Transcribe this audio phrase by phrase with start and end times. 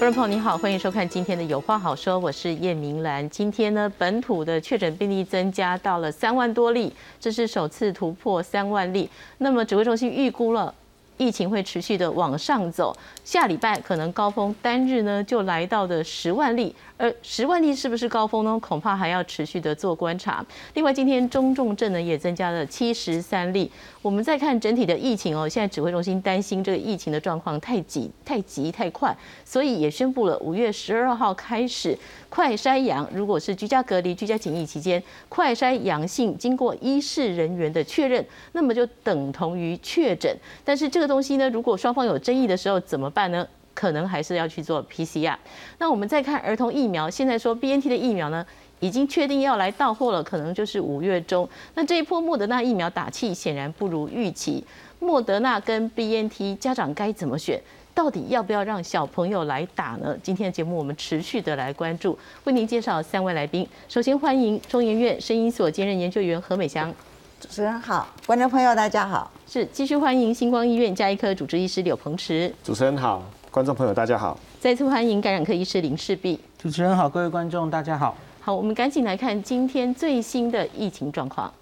[0.00, 3.28] 观众朋友你好，欢迎收看今天的有话好说，我是叶明兰。
[3.28, 6.90] 今天呢，本土的确诊病例增加到了三万多例，
[7.20, 9.10] 这是首次突破三万例。
[9.36, 10.74] 那么指挥中心预估了。
[11.20, 18.58] 疫情会持续的往上走，下礼拜可能高峰单日呢就来到的十万例，而十万例是不是高峰呢？
[18.58, 20.42] 恐怕还要持续的做观察。
[20.72, 23.70] 另外，今天中重症呢也增加了七十三例。
[24.00, 29.14] 我们再看整体的疫情哦，现在指挥中心担心这个疫情的状况太急、太急、太快，
[29.44, 31.94] 所以也宣布了五月十二号开始
[32.30, 40.34] 快筛阳，如果是居家隔离、居家检疫期间快筛阳性，经过医事人员的确认，那么就等同于确诊。
[40.64, 43.46] 但是这个东西呢，如果双方有争议的时候怎么办呢？
[43.72, 45.34] 可能还是要去做 PCR。
[45.78, 48.46] 那我们再看儿童疫苗，现在说 BNT 的疫苗呢？
[48.80, 51.46] 已经确定要来到货了，可能就是五月中。
[51.74, 54.64] 那这一波莫德纳疫苗打气显然不如预期。
[54.98, 57.60] 莫德纳跟 B N T 家长该怎么选？
[57.94, 60.16] 到底要不要让小朋友来打呢？
[60.22, 63.66] 今天的节目我们持续的来关注，为您介绍三位来宾。
[63.88, 66.92] 首先欢迎中研院声音所兼任研究员何美香，
[67.40, 69.30] 主持人好，观众朋友大家好。
[69.46, 74.38] 是继续欢迎星光医院加医科主治医师柳鹏池，主持人好，观众朋友大家好。
[74.60, 78.16] 再次欢迎感染科医师林世碧，主持人好，各位观众大家好。
[78.40, 81.52] 好，我们赶紧来看今天最新的疫情状况。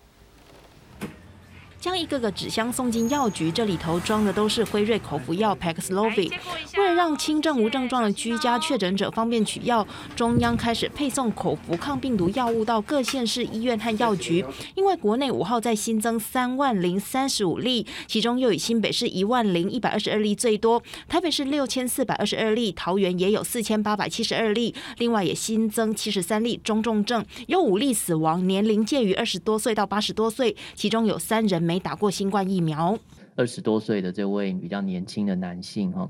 [1.81, 6.33] 将一个个纸箱送进药局，这里头装的都是辉瑞口服药 Paxlovid。
[6.99, 14.45] 让轻症无症状的居家确诊者方便取药，中央开始配送口服抗病毒药物到各县市医院和药局。
[14.75, 24.75] 因为国内五号再新增三万零三十五例，其中又以新北市一万零一百二十二例最多，台北市六千四百二十二例，桃园也有四千八百七十二例。
[24.97, 31.63] 另外也新增七十三例中重症，有五例死亡，年龄介于二十多岁到八十多岁，其中有三人。
[31.69, 32.99] 没打过新冠疫苗，
[33.37, 36.09] 二十多岁的这位比较年轻的男性哈，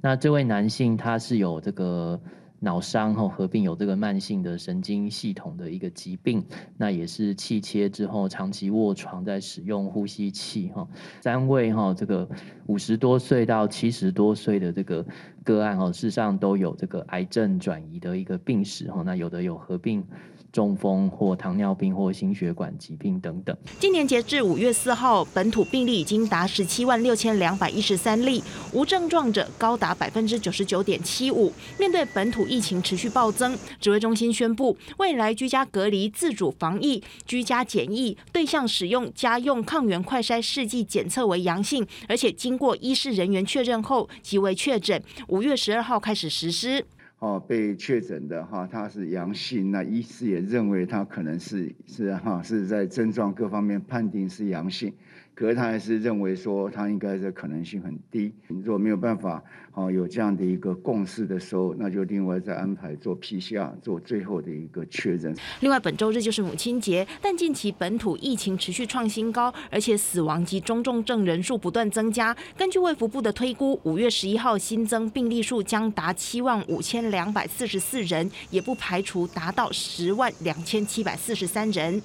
[0.00, 2.20] 那这位男性他是有这个
[2.60, 6.44] 脑伤后合并有这个慢性的神经系统的一个疾病，
[6.76, 10.86] 那也是气切之后长期卧床在使用呼吸器哈。
[11.20, 12.28] 三位哈这个
[12.66, 15.06] 五十多岁到七十多岁的这个
[15.44, 20.04] 个案哈，事实上都有这个癌症转移的一个病史哈，那有的有合并。
[20.52, 23.56] 中风或糖尿病或心血管疾病等等。
[23.78, 28.42] 今年截至五月四号，本土病例已经达十七万六千两百一十三例，
[28.72, 31.52] 无症状者高达百分之九十九点七五。
[31.78, 45.02] 面对本土疫情持续暴增，指挥中心宣布，未来居家隔离、自主防疫、居家检疫对象使用家用抗原快筛试剂检测为阳性，而且经过医事人员确认后即为确诊。
[45.28, 46.86] 五月十二号开始实施。
[47.20, 54.94] 哦，被确诊的哈，他是阳性，那医师也认为他可能是是哈是在症状各方面判定是阳性。
[55.38, 58.32] 可是他还是认为说，他应该是可能性很低。
[58.48, 59.40] 如果没有办法，
[59.72, 65.32] 哦，有这样的一个共识的时候，那就另外再安排做 PCR，做最后的一个确认。
[65.60, 72.36] 另外，本周日就是母亲节，但近期本土疫情持续创新高，而且死亡及中重症人数不断增加。
[72.56, 82.02] 根据卫福部的推估，五月十一号新增病例数将达七万五千两百四十四人，也不排除达到十万两千七百四十三人。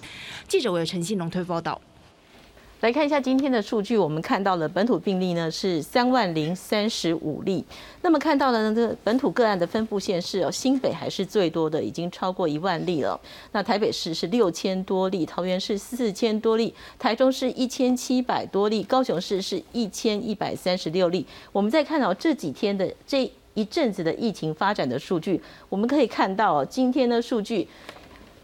[0.48, 1.82] 记者为陈信龙推报道。
[2.84, 7.64] 来看一下今天的数据，我们看到了本土病例呢是三万零三十五例。
[8.02, 13.18] 那么看到了呢，这本土个案的分布线是哦，新北还是最多的，已经超过一万例了。
[13.54, 21.26] 那台北市是六千多例，桃园市四千多例，台中市一千七百多例，高雄市是一千一百三十六例。
[21.54, 27.66] 我们再看到这几天的这一阵子的疫情发展的数据，我们可以看到，今天的数据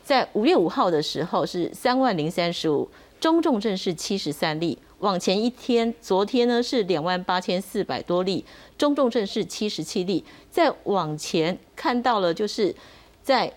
[0.02, 2.90] 在五月五号的时候是三万零三十五。
[3.19, 8.46] 中重症是七十三例，往前一天，昨天呢是两万八千四百多例，
[8.78, 10.23] 中重症是七十七例。
[10.49, 12.73] 再往前看到了，就是
[13.22, 13.52] 在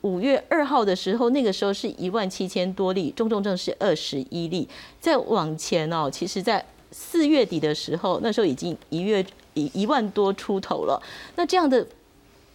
[0.00, 4.68] 五月二号的时候，那个时候是一万七千多例，中重症是二十一例。
[5.00, 11.02] 再往前哦，其实在四月底的时候，那时候已经一月一一万多出头了。
[11.36, 11.86] 那这样的。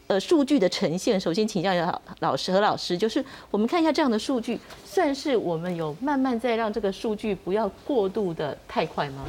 [0.09, 9.23] 呃，数据的呈现，首先请教一下老师和老师，就是我们看一下这样的数据，算是我们有慢慢在让这个数据不要过度的太快吗？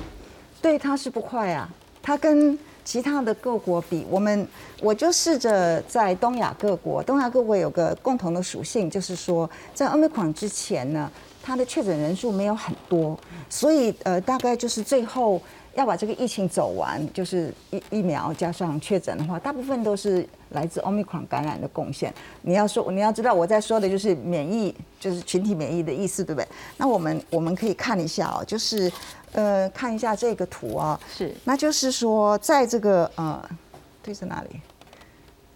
[0.62, 1.68] 对，它是不快啊。
[2.00, 4.48] 它跟其他的各国比，我们
[4.80, 11.12] 我就试着在东亚各国，东亚各国有个共同的属性，就是说在奥密克戎之前呢，
[11.42, 15.38] 它的确诊人数没有很多，所以呃，大概就是最后。
[15.74, 22.12] 要把这个疫情走完，就是疫疫苗加上确诊的话，大部分都是来自 Omicron 感染的贡献。
[22.42, 26.48] 你要说，你要知道我在说的就是免疫，就是群体免疫的意思，对不对？
[26.76, 28.90] 那我们我们可以看一下哦，就是
[29.32, 33.42] 呃，看一下这个图啊，是，那就是说，在这个呃，
[34.02, 34.60] 对着哪里？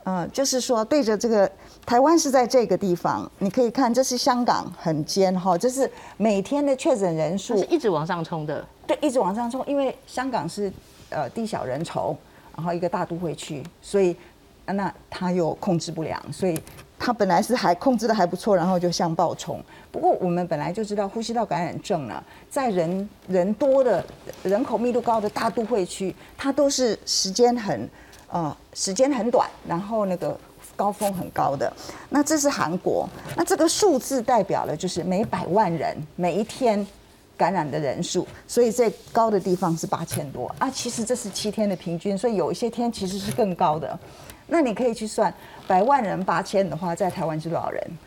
[0.05, 1.51] 呃，就是说对着这个
[1.87, 10.73] 台湾是在这个地方，你可以看这是香港很尖哈，这是每天的确诊人数是一直往上冲的，对，一直往上冲，因为香港是
[11.11, 12.15] 呃地小人稠，
[12.57, 14.17] 然后一个大都会区，所以
[14.67, 16.61] 那它又控制不良，所以
[16.99, 19.63] 它本来是还控制的还不错，然后就向暴冲。
[19.91, 24.05] 不过我们本来就知道呼吸道感染症呢，在人人多的
[24.43, 27.89] 人口密度高的大都会区，它都是时间很
[28.29, 30.39] 呃时间很短，然后那个
[30.77, 31.73] 高峰很高的。
[32.11, 36.87] 那这是韩国，那这个数字代表了就是每百万人每一天。
[37.45, 40.71] 感染的人数，所以最高的地方是八千多啊。
[40.71, 43.99] 其实这是七天的平均，所以有一些天其实是更高的。
[44.47, 45.33] 那你可以去算，
[45.67, 47.99] 百万人八千的话，在台湾是多少人？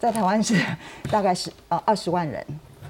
[0.00, 0.60] 在台湾是
[1.12, 2.44] 大概是呃二十万人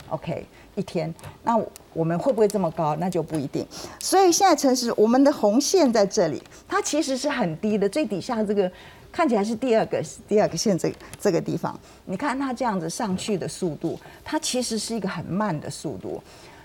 [0.09, 0.47] ，OK
[0.77, 1.15] 一天。
[1.43, 1.61] 那
[1.93, 2.97] 我们会不会这么高？
[2.97, 3.67] 那就不一定。
[4.01, 8.73] 所以现在城市，我们的红线在这里，它其实是很低的，最底下这个。
[9.13, 16.21] 看起来是第二个第二个线这这个地方，你看它这样子上去的速度，它其实是一个很慢的速度。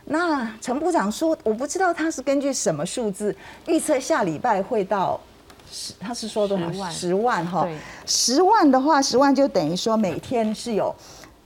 [0.06, 3.36] 那陈部长说，我不知道他是根据什么数字
[3.66, 5.20] 预测下礼拜会到
[5.70, 6.90] 十，他是说多少？
[6.90, 7.68] 十万哈。
[8.06, 10.96] 十万的话，十万就等于说每天是有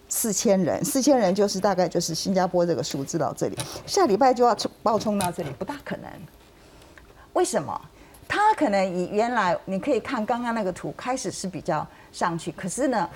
[0.08, 3.58] 四千人，四千人就是大概就是新加坡这个数字到这里，
[3.88, 6.08] 下礼拜就要冲爆冲到这里，不大可能。
[7.34, 7.82] 为什么？
[8.34, 13.10] 它可能以原来你可以看刚刚那个图，开始是比较上去，可是呢，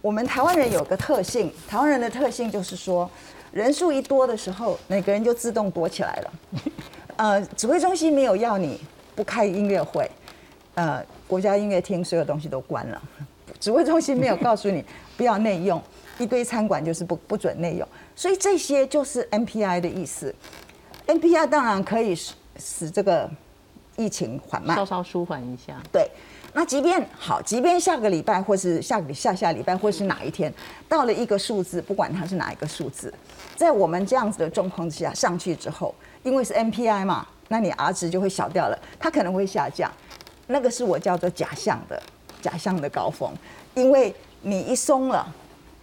[0.00, 3.10] 我们台湾人有个特性，台湾人的特性就是说，
[3.50, 6.32] 人数一多的时候，每个人就自动躲起来了。
[7.18, 8.80] 呃，指挥中心没有要你
[9.16, 10.08] 不开音乐会，
[10.76, 13.02] 呃，国家音乐厅所有东西都关了，
[13.58, 14.84] 指挥中心没有告诉你
[15.16, 15.82] 不要内用，
[16.16, 20.32] 一堆餐馆就是不不准内用，所以这些就是 NPI 的意思。
[21.08, 23.28] NPI 当然可以使使这个。
[24.00, 25.74] 疫情缓慢，稍稍舒缓一下。
[25.92, 26.10] 对，
[26.54, 30.50] 那即便好，即便下个礼拜，或是下个下下礼拜，或是哪一天，
[30.88, 33.12] 到了一个数字，不管它是哪一个数字，
[33.56, 39.92] 在我们这样子的状况之下上去之后，因为是 MPI 嘛，那你 R 值就会小掉了，它可能会下降。
[40.46, 42.02] 那个是我叫做假象的
[42.40, 43.30] 假象的高峰，
[43.74, 45.30] 因为你一松了，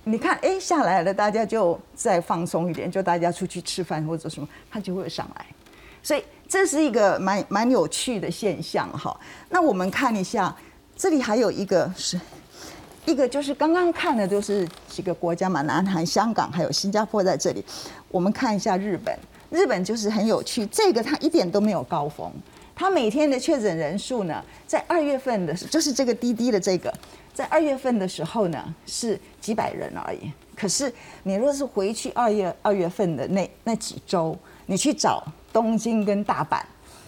[0.05, 5.45] 你看哎下来了，大家就再放松一点，就大家出去吃饭或者什么，它就会上来，
[6.01, 6.23] 所以。
[6.47, 9.17] 这是一个蛮蛮有趣的现象哈。
[9.49, 10.55] 那我们看一下，
[10.95, 12.19] 这里还有一个是，
[13.05, 17.63] 一个就是刚刚看的就是几个国家嘛，南韩、香港还有新加坡在这里。
[18.09, 19.17] 我们看一下日本，
[19.49, 22.31] 日本就是很有趣，这个它一点都没有高峰，
[22.73, 26.93] 它每天的确诊人数呢，在二月份的，就是这个滴滴的这个，
[27.33, 30.31] 在二月份的时候呢是几百人而已。
[30.55, 30.91] 可是
[31.23, 35.21] 你若是回去二月二月份的那那几周，你去找。
[35.57, 36.61] 东京跟大阪，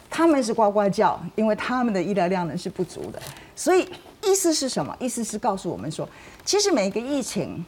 [0.10, 3.22] 他们是呱呱叫，因为他们的医疗量能是不足的。
[3.56, 3.88] 所以
[4.24, 4.96] 意思是什么？
[5.00, 6.10] 意思是告诉我们说，
[6.44, 7.64] 其实每个疫情，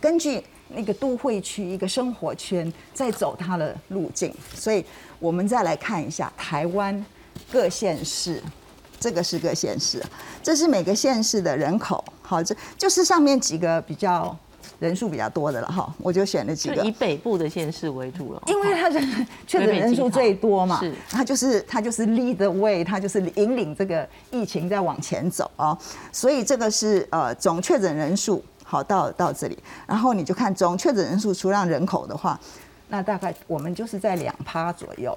[0.00, 4.34] 根据那个都会区一个生活圈在走它的路径。
[4.54, 4.82] 所以
[5.18, 7.04] 我们再来看一下台湾
[7.52, 8.42] 各县市，
[8.98, 10.02] 这个是各县市，
[10.42, 12.02] 这是每个县市的人口。
[12.22, 14.34] 好，这就是上面几个比较。
[14.82, 16.84] 人数比较多的了哈，我就选了几个。
[16.84, 20.92] 以北部的县市为主了，因为它人确诊人数最多嘛，是。
[21.08, 25.78] 它就是它就是 lead the way，它就是引领这个疫情在往前走啊，
[26.10, 32.36] 所以这个是呃总确诊人数好到到这里，然后你就看总确诊人数除让人口的话，
[32.88, 35.16] 那大概我们就是在两趴左右。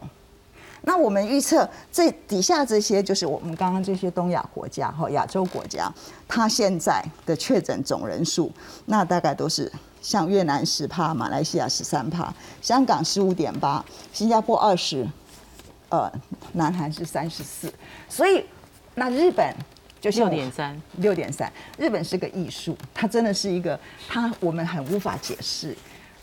[0.87, 5.91] 那我们预测这底下这些就是我们刚刚这些东亚国家哈亚洲国家，
[6.27, 8.51] 它现在的确诊总人数，
[8.85, 15.07] 那大概都是像越南十趴，马来西亚十三趴，香港十五点八，新加坡二十，
[15.89, 16.11] 呃，
[16.53, 17.73] 南韩是三十四，
[18.07, 18.45] 所以
[18.93, 19.55] 那日本
[19.99, 25.75] 就是六点三，六点三，日本是个艺术，它真的是一个，它我们很无法解释，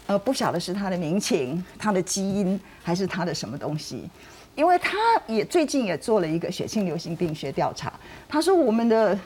[0.06, 4.08] 呃，不晓得是它的民情、它的基因，还是它的什么东西。
[4.54, 7.92] 因为他也最近也做了一个血清流行病学调查，
[8.28, 9.18] 他说我们的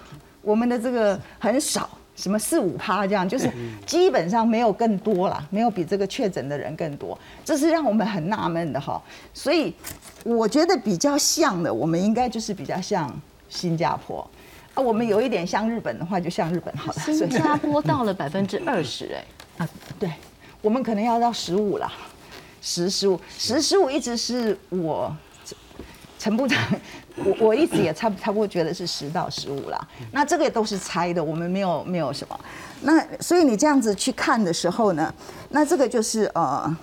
[0.43, 3.51] 我们的这个很少，什么四五趴这样，就是
[3.85, 9.03] 基本上没有更多了，没有比这个确诊的人更多，这是让我们很纳闷的哈。
[9.35, 9.75] 所以
[10.25, 13.13] 我觉得比较像的，我们应该就是比较像
[13.49, 14.25] 新加坡
[14.75, 17.01] 啊，我们有一点像日本的话，就像日本好了。
[17.01, 19.25] 新加坡到了百分之二十哎
[19.65, 19.69] 啊，
[19.99, 20.09] 对，
[20.63, 21.91] 我们可能要到十五了。
[22.69, 25.17] 十十五十十五一直是我
[26.19, 26.61] 陈部长，
[27.15, 29.89] 我我一直也差差不多觉得是十到十五啦。
[30.11, 32.41] 那这个都是猜的，我们没有没有什么。
[32.81, 35.15] 那所以你这样子去看的时候呢，
[35.51, 36.77] 那这个就是呃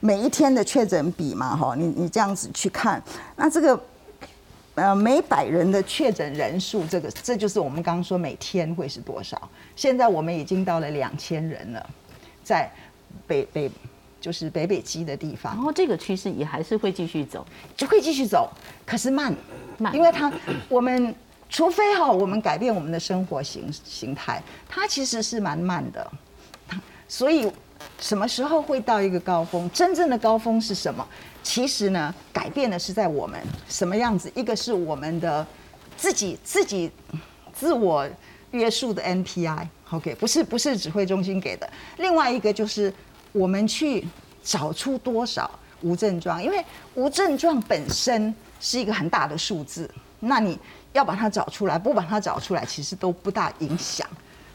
[0.00, 3.02] 每一天的确诊比嘛，哈，你你这样子去看，
[3.36, 3.78] 那这个
[4.76, 9.50] 呃每百人的确诊人数，这个这就是我们刚刚说每天会是多少。
[9.76, 11.90] 现在我们已经到了两千人了，
[12.42, 12.72] 在
[13.26, 13.70] 北北
[14.20, 17.46] 就是北北基的地方然，后这个趋势也还是会继续走，
[17.76, 18.50] 就会继续走，
[18.84, 19.34] 可是慢，
[19.78, 20.30] 慢因为它
[20.68, 21.14] 我们
[21.48, 26.10] 除非哈我们改变我们的生活形形态，它其实是蛮慢的，
[27.08, 27.50] 所以
[27.98, 29.68] 什么时候会到一个高峰？
[29.70, 31.06] 真正的高峰是什么？
[31.42, 34.30] 其实呢，改变的是在我们什么样子？
[34.34, 35.44] 一个是我们的
[35.96, 36.90] 自己自己
[37.52, 38.06] 自我
[38.50, 41.68] 约束的 NPI，OK，、不是不是指挥中心给的。
[41.96, 42.92] 另外一个就是
[43.32, 44.06] 我们去
[44.42, 45.50] 找出多少
[45.82, 50.58] 无症状，因为无症状本身是一个很大的数字，那你
[50.92, 54.06] 要把它找出来，不把它找出来，其实都不大影响。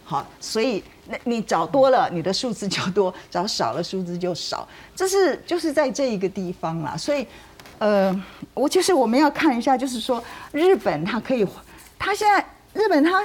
[0.04, 4.68] 好，所以那你找多了，你的数字就多；找少了，数字就少。
[4.96, 6.96] 这是就是在这一个地方啦。
[6.96, 7.26] 所以，
[7.80, 11.44] 呃，我就是我们要看一下，就是说日本它可以，
[11.98, 13.24] 它现在日本它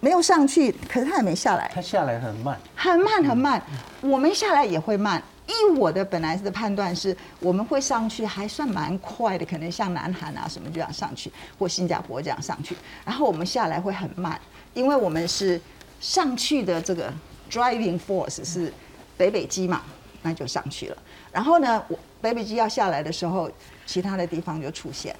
[0.00, 3.62] 没有上去，可是它也没下来，它下来很慢，很慢很慢，
[4.00, 5.22] 我们下来也会慢。
[5.46, 14.40] 依我的本来的判断是，我们会上去还算蛮快的，可能像南韩啊什么这样上去，或新加坡这样上去，然后我们下来会很慢，
[14.74, 15.60] 因为我们是
[16.00, 17.12] 上去的这个
[17.50, 18.72] driving force 是
[19.16, 19.82] 北北基嘛，
[20.22, 20.96] 那就上去了。
[21.32, 23.50] 然后呢，我北北基要下来的时候，
[23.84, 25.16] 其他的地方就出现，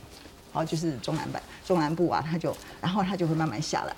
[0.52, 3.96] 好，就是中南北、中南部啊，它就然后它就会慢慢下来。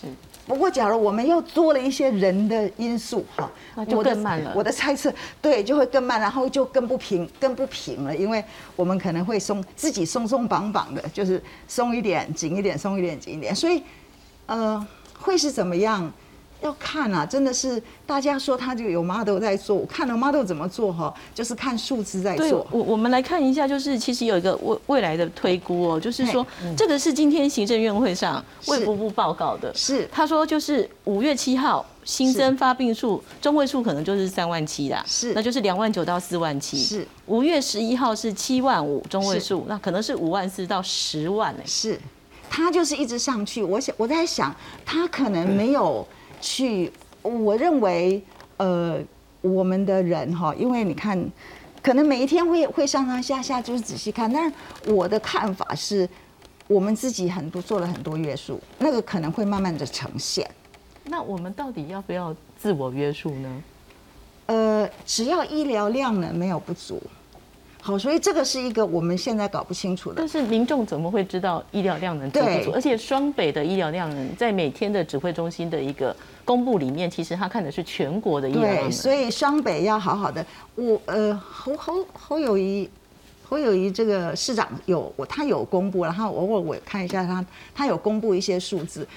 [0.00, 0.06] 是
[0.46, 5.12] 不过，假如我们又多了一些人的因素，哈，那就我的更慢了我的猜测，
[5.42, 8.42] 对，就会更慢，然后就更不平，更不平了，因为
[8.74, 13.82] 我们可能会松自己松松绑绑的，就是松一点，紧一点，松一点，紧一点，所以，
[14.46, 14.86] 呃，
[15.18, 16.10] 会是怎么样？
[16.60, 22.66] 要看啊，真的是大家说他就有 model 在做，我看了 model 怎么做哈，就是看数字在对，做。
[22.70, 26.46] 我我们来看一下，就是其实有一个未未来的推估哦，就是说
[26.76, 30.08] 这个是今天行政院会上是卫福部报告的，是。
[30.10, 35.32] 他说就是五月七号新增发病数中位数可能就是三万七啦，是。
[35.34, 36.78] 那就是两万九到四万七。
[36.78, 37.06] 是。
[37.26, 42.00] 五月十一号是七万五中位数，那可能是五万四到十万哎、是，
[42.48, 43.62] 他就是一直上去。
[43.62, 46.06] 我想我在想，他可能没有
[46.40, 46.92] 去。
[47.22, 48.22] 我认为，
[48.56, 48.98] 呃，
[49.40, 51.18] 我们的人哈，因为你看，
[51.82, 54.32] 可能每一天会会上上下下，就是仔细看。
[54.32, 56.08] 但是我的看法是，
[56.66, 60.48] 我们自己很多做了很多约束，那个可能会慢慢的呈现。
[61.04, 63.62] 那我们到底要不要自我约束呢？
[64.46, 67.02] 呃，只要医疗量呢没有不足，
[67.88, 70.28] 好，所以这个是一个我们现在搞不清楚的但。
[70.28, 72.72] 是民众怎么会知道医疗量能足不足对？
[72.74, 76.14] 而且双北的医疗量能在每天的指挥中心的一个
[76.44, 80.44] 公布里面，其实他看的是全国的医疗量对，所以双北要好好的。
[80.74, 82.86] 我呃，侯侯侯友谊，
[83.42, 87.42] 侯友谊这个市长有我他有公布，然后偶尔我看一下他，
[87.74, 89.08] 他有公布一些数字，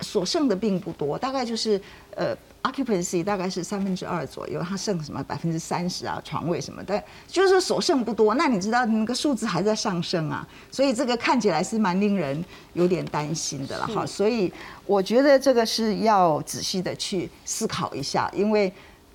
[0.00, 1.80] 所剩的并不多，大概就是
[2.16, 2.36] 呃。
[2.66, 8.34] Occupancy 大概是三分之二左右，它剩什么百分之三十啊，床位什么的，就是所剩不多。
[8.34, 14.04] 那你知道那个数字还在上升啊，所以这个看起来是蛮令人有点担心的了哈。
[14.04, 14.52] 所以
[14.84, 18.72] 我觉得这个是要仔细的去思考一下，因为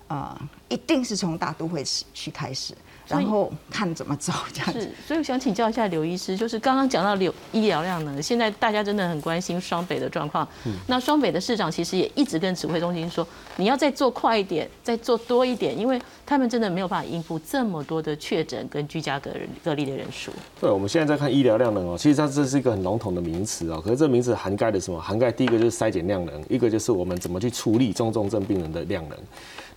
[0.08, 2.74] 呃，一定是从大都会去开始，
[3.18, 10.46] 然后看怎么走这样子是。，所以我想请教一下刘医师，就是刚刚讲到流医疗量能，现在大家真的很关心双北的状况。
[10.66, 13.26] 嗯那双北的市长其实也一直跟指挥中心说，
[13.56, 20.32] 你要再做快一点，再做多一点，因为他们真的没有办法应付这么多的确诊跟居家隔人隔离的人数。
[20.60, 25.00] 对，我们现在在看医疗量能哦，其实它这是一个很笼统的名词哦，可是这名词涵盖的什么？
[25.00, 29.18] 涵盖第一个就是筛检量能，一个就是我们怎么去处理中重症病人的量能。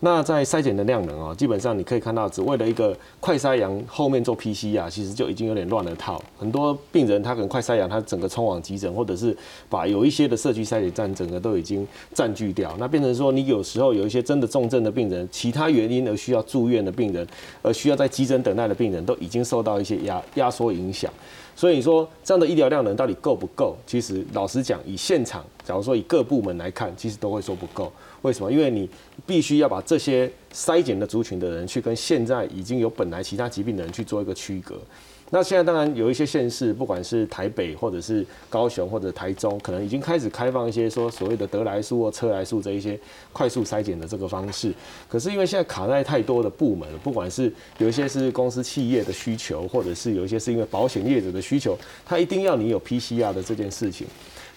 [0.01, 6.21] 那在筛检的量能哦，基本上你可以看到，只为了一个快筛阳后面做 PCR，其实就已经有点乱了套。
[6.37, 9.35] 很多病人他可能快筛阳，他整个冲往急诊，或者是
[9.69, 12.75] 把有一些的社区筛检站整个都已经占据掉。
[12.77, 17.25] 那变成说，你有时候有一些真的重症的病人，其他原因而需要住院的病人，
[17.61, 21.11] 而需要在急诊等待的病人，都已经受到一些压压缩影响。
[21.55, 23.77] 所以说，这样的医疗量能到底够不够？
[23.87, 27.89] 其实老实讲，以现场，假如说以各部门来看，其实都会说不够。
[28.25, 28.51] 为什么？
[28.51, 28.89] 因为你
[29.25, 34.75] 必须要把这些筛检的族群的人，去跟现在已经有本来其他疾病的人去做一个区隔。
[35.31, 42.97] 那现在当然有一些县市，不管是台北或者是高雄或者台中，可能已经开始开放一些说所谓的得来速或车来速这一些
[43.33, 44.71] 快速筛检的这个方式。
[45.09, 54.05] 可是因为现在卡在太多的部门，不管是有一些是公司企业的需求，或者是有一些是因为保险业者的需求，他一定要你有 PCR 的这件事情。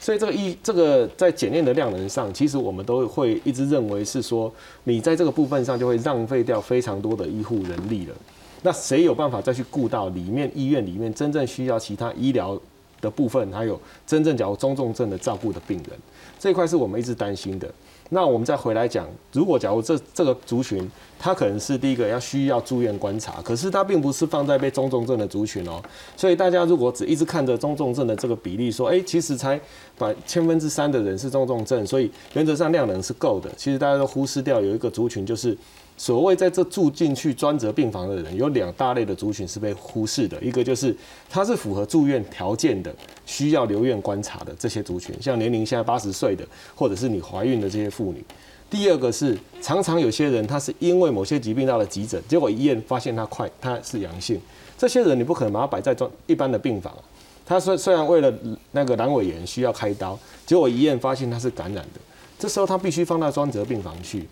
[0.01, 4.53] 所以这个医这个在检验的量能上，其实我们都会一直认为是说，
[4.85, 8.15] 你在这个部分上就会浪费掉非常多的医护人力了。
[8.63, 12.59] 那谁有办法再去顾到里面医院里面真正需要其他医疗
[13.01, 15.99] 的部分，还有真正假如中重症的照顾的病人，
[16.39, 17.69] 这一块是我们一直担心的。
[18.11, 25.83] 那我们再回来讲，如果假如这这个族群，它可能是第一个要需要住院观察，可是它并不是放在被中重症的族群哦。
[26.17, 29.61] 所以大家如果只一直看着中重症的这个比例，说，哎，其实才
[29.99, 33.51] 百千分之三的人是中重症，所以原则上量能是够的。
[33.57, 35.57] 其实大家都忽视掉有一个族群就是。
[35.99, 40.41] 所谓在这住进去专责病房的人，有两大类的族群是被忽视的。
[40.41, 40.97] 一个就是
[41.29, 42.95] 他是符合住院条件的，
[43.27, 48.25] 需要留院观察的这些族群，像年龄现在八十岁的，或者是你怀孕的这些妇女。
[48.71, 54.41] 第二个是常常有些人他是因为某些疾病到了急诊，结果一验发现他快他是阳性，
[54.79, 56.95] 这些人你不可能把他摆在专一般的病房。
[57.45, 58.33] 他虽虽然为了
[58.71, 62.01] 那个阑尾炎需要开刀，结果一验发现他是感染的，
[62.39, 64.29] 这时候他必须放到专责病房去。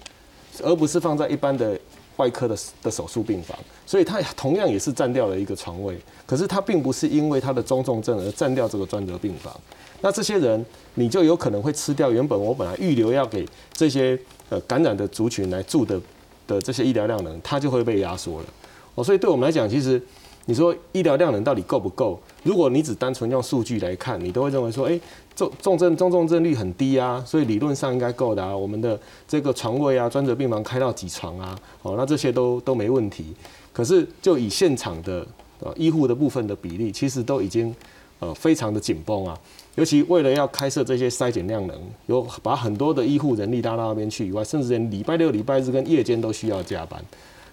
[0.63, 1.79] 而不是放在一般的
[2.17, 5.97] 外科的的手术病房，所以它同样也是占掉了一个床位。
[6.27, 9.55] 可是它并不是因为它的中重症而占掉这个专责病房。
[10.01, 16.01] 那这些人你就有可能会吃掉原本我本来预留要给这些呃感染的族群来住的
[16.47, 18.47] 的这些医疗量能，它就会被压缩了。
[18.95, 20.01] 哦，所以对我们来讲，其实
[20.47, 22.21] 你说医疗量能到底够不够？
[22.43, 24.99] 如果你只单纯用数据来看，你都会认为说，哎。
[25.37, 28.57] 重重症重重症率很低啊，所以理论上应该够的啊。
[28.57, 31.57] 我们的这个床位啊，专责病房开到几床啊？
[31.83, 33.27] 哦，那这些都都没问题。
[33.73, 35.25] 可是就以现场的
[35.61, 37.73] 呃医护的部分的比例，其实都已经
[38.19, 39.39] 呃非常的紧绷啊。
[39.75, 46.99] 尤其为了要开设这些筛检量能，有把很多的医护人力拉到那边去以外，甚至连礼拜六、礼拜日跟夜间都需要加班。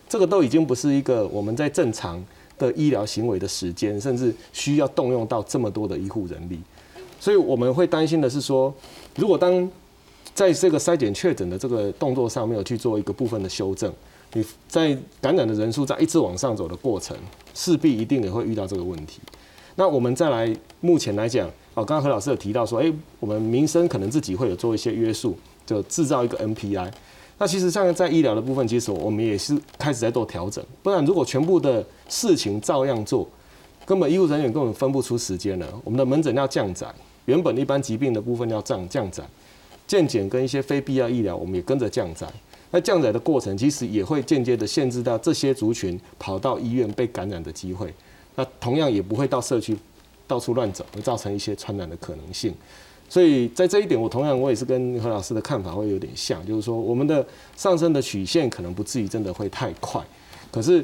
[0.07, 2.23] 这个都已经不是一个我们在正常
[2.57, 6.57] 的医疗行为的时间，甚至需要动用到这么多的医护人力。
[7.23, 8.73] 所以我们会担心的是说，
[9.15, 9.71] 如果当
[10.33, 13.89] 在这个筛检确诊的这个动作上没有去做一个部分的修正，
[14.33, 17.15] 你在感染的人数在一直往上走的过程，
[17.53, 19.21] 势必一定也会遇到这个问题。
[19.75, 25.33] 那我们再来，目前来讲，哦，刚刚何老师有提到说，哎，我们民生可能自己会有做一些约束，
[25.65, 26.91] 就制造一个 NPI。
[27.37, 30.61] 那其实像在医疗的部分，其实我们也是开始在做调整。
[30.81, 33.25] 不然如果全部的事情照样做，
[33.85, 35.65] 根本医务人员根本分不出时间了。
[35.85, 36.85] 我们的门诊要降载。
[37.25, 39.23] 原本一般疾病的部分要降降载，
[39.87, 42.27] 健检跟一些非必要医疗，我们也跟着降载。
[42.71, 47.93] 那降载的过程，其实也会间接的限制到这些族群跑到医院被感染的机会。
[48.35, 49.77] 那同样也不会到社区
[50.27, 52.53] 到处乱走，会造成一些传染的可能性。
[53.07, 60.03] 所以在这一点，我同样我也是跟何老师的看法会有点像，就是说我们的上升的曲线可能不至于真的会太快，
[60.51, 60.83] 可是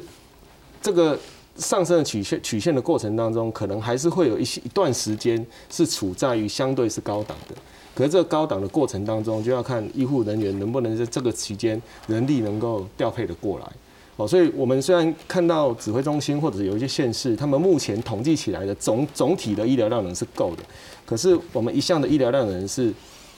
[0.80, 1.18] 这个。
[1.56, 7.54] 上升的曲线曲线的过程当中，可能还是会有一些一段时间是处在于相对是高档的。
[7.94, 13.66] 可是这个高档的过程当中，就要看医护人员能不能在这个期间人力能够调配的过来。
[14.16, 20.62] 哦，所以我们虽然看到指挥中心或者有一些县市，他们目前统计起来的总总体的医疗量能是够的，
[21.04, 22.92] 可是我们一项的医疗量能是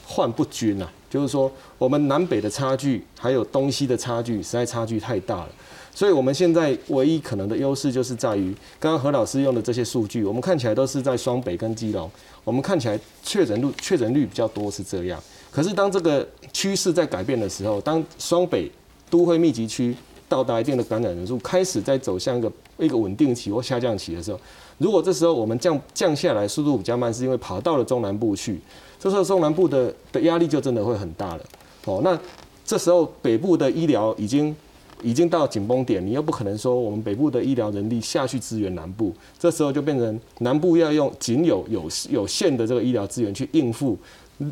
[0.05, 5.49] 患不均呐，就是说我们南北的差距还有东西的差距实在差距太大了。
[5.95, 12.09] 所以，我们现在唯一可能的优势就是在于，刚刚何老师用的这些数据，我们看起来都是在双北跟基隆，
[12.43, 15.21] 我们看起来确诊率确诊率比较多是这样。
[15.51, 18.71] 可是，当这个趋势在改变的时候，当双北
[19.07, 19.95] 都会密集区
[20.27, 24.39] 到达一定的感染人数，开始在走向一个一个稳定期或下降期的时候，
[24.79, 28.59] 如果这时候我们降降下来速度比较慢，是因为跑到了中南部去，
[28.99, 31.45] 这时候中南部的的压力就真的会很大了。
[31.85, 32.19] 哦，那
[32.65, 34.55] 这时候北部的医疗已经。
[35.03, 43.97] 已经到紧绷点，你又不可能说我们北部的医疗人力下去支援南部，这时候就变成南部要用仅有有有限的这个医疗资源去应付，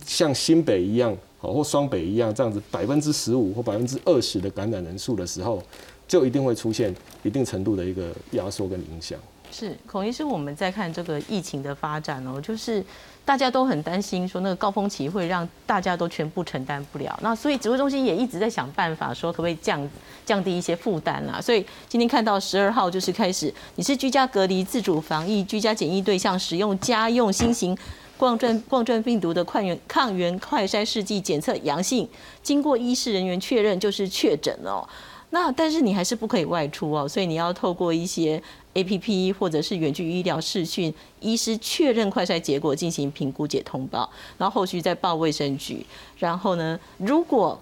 [0.05, 5.63] 像新北一样，好或双北一样这样子百分之十五或百分之二十的感染人数的时候，
[6.07, 9.17] 就一定会出现一定程度的一个压缩跟影响。
[9.51, 12.83] 是孔医师，我们在看这个疫情的发展哦，就是
[13.25, 17.19] 大家都很担心，说那个高峰期会让大家都全部承担不了。
[17.21, 19.87] 那所以指挥中心也一直在想办法，说可不可以降
[20.25, 21.41] 降低一些负担啊？
[21.41, 27.77] 所以今天看到十二号就是开始，你是居家隔离、自主防疫、居家检疫对象，使用家用新型
[28.17, 32.07] 冠状冠状病毒的抗原抗原快筛试剂检测阳性，
[32.41, 34.87] 经过医师人员确认就是确诊哦。
[35.33, 38.41] 那但是你还是不可以外出哦，所以你要透过一些。
[38.73, 45.85] A P P 或者是远距医疗视讯，医师确认快筛结果进行评估解通报，然后后续再报卫生局。
[46.17, 47.59] 然后呢，如果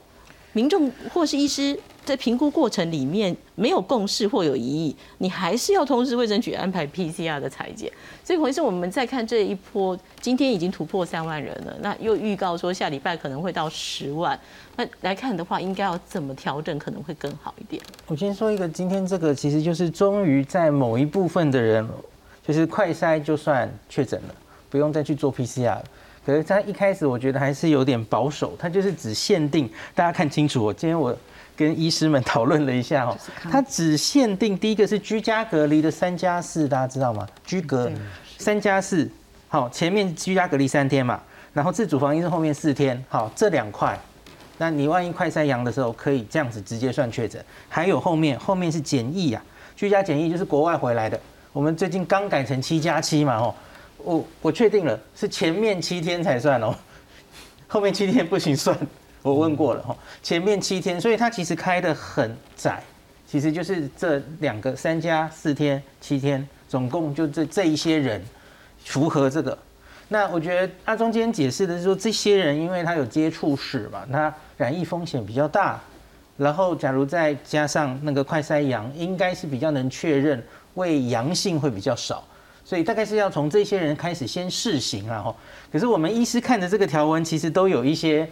[0.53, 7.91] 民众或是医师在评估过程里面没有共识或有疑义，你还是要通知卫生局安排 P C R 的裁剪。
[8.23, 14.39] 所以，回是我们再看这一波，今天已经突破三万人了，那又预告说下礼拜可能会到十万。
[14.75, 17.81] 那来看的话，应该要怎么调整可能会更好一点？
[18.07, 21.87] 我先说一个，今天这个其实就是终于在某一部分的人，
[22.45, 24.35] 就是快筛就算确诊了，
[24.69, 25.83] 不用再去做 PCR 了。
[26.25, 30.63] 可是他一开始我觉得还是有点保守，他就是只限定大家看清楚。
[30.63, 31.15] 我今天我
[31.59, 33.17] 跟医师们 讨论了一下哦，
[33.51, 37.27] 他只限定第一个是居家隔离的三加四，大家知道吗？
[37.45, 37.91] 居隔
[38.37, 39.09] 三加四，
[39.49, 43.99] 好，前面居家隔离三天嘛，然后自主防疫是后面四天，好，这两块，
[44.57, 47.43] 那你万一快筛阳的时候，可以这样子直接算确诊。
[47.67, 49.43] 还有后面后面是检疫啊，
[49.75, 51.19] 居家检疫就是国外回来的，
[51.51, 53.53] 我们最近刚改成七加七嘛，哦。
[54.01, 56.73] 我我确定了，是前面七天才算哦，
[57.67, 58.73] 后面七天不行算。
[59.21, 62.81] 我问过了哈，前面七天，所以它其实开的很窄，
[63.27, 68.23] 其实就是这两个三加四天七天，总共就这这一些人
[68.85, 69.57] 符合这个。
[70.07, 75.79] 那我觉得阿中今天解释的是说，这些人因为他有接触史嘛，他染疫风险比较大，
[76.37, 80.41] 然后假如再加上那个快筛阳，应该是比较能确认，
[80.73, 82.23] 为阳性会比较少。
[82.65, 85.35] 所以大概是要从这些人开始先试行啊，哈。
[85.71, 88.27] 可是我们医师看的这个条文，其实都有一些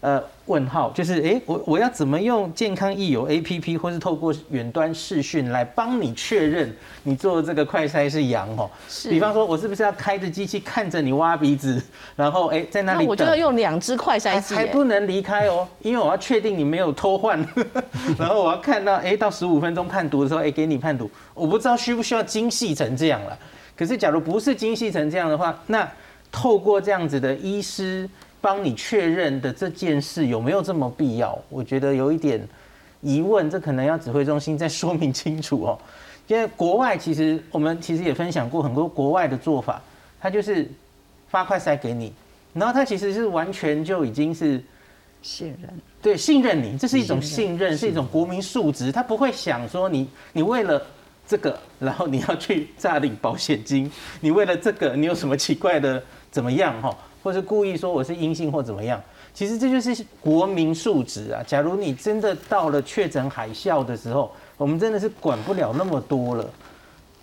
[0.00, 8.70] 呃问号，就是诶，我我要怎么用健康益友 A P P，或是透过远端视讯来帮你确认你做这个快筛是阳哦？
[9.10, 11.82] 比方说，我是不是要开着机器看着你挖鼻子，
[12.16, 17.38] 然后诶，在那里我就要用两只快筛机，还不能离开哦，因为我要确定你没有偷换，
[18.18, 23.38] 然后我要看到诶，到十五分钟判读的时候，诶，给你判读，我不知道需不需要精细成这样了。
[23.76, 25.88] 可是，假如不是精细成这样的话，那
[26.30, 28.08] 透过这样子的医师
[28.40, 31.38] 帮你确认的这件事有没有这么必要？
[31.48, 32.40] 我觉得有一点
[33.00, 35.78] 疑问，这可能要指挥中心再说明清楚哦。
[36.26, 39.82] 因为国外其实我们其实也分享过很多国外的做法，
[40.20, 40.68] 他就是
[41.28, 42.12] 发快塞给你，
[42.52, 44.62] 然后他其实是完全就已经是
[45.22, 50.80] 信任，对，信任你，这是一种信任，是一种国民素质，他不会想说你你为了。
[51.26, 53.88] 这个，然后你要去诈领保险金，
[54.20, 56.92] 你为了这个，你有什么奇怪的怎么样哈？
[57.22, 59.00] 或是故意说我是阴性或怎么样？
[59.32, 61.42] 其实这就是国民素质啊。
[61.46, 66.50] 假如你真的到了确诊海啸的时候，我们真的是管不了那么多了。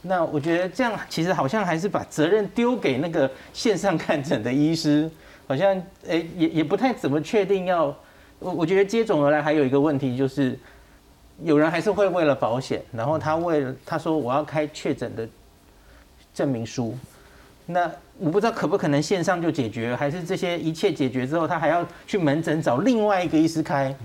[0.02, 5.10] 那我觉得这样其实好像还是把责任丢给那个线上看诊的医师，
[5.48, 7.86] 好像诶也也不太怎么确定要。
[8.40, 10.58] 我我觉得接踵而来还有一个问题就是。
[11.44, 15.30] 有人还是会为了保险，然后他为了他说我要开确诊的
[16.34, 16.98] 证明书，
[17.68, 23.96] 那我不知道可不可能线上就解决，还是这些一切解决之后，他还要去门诊找另外一个医师开？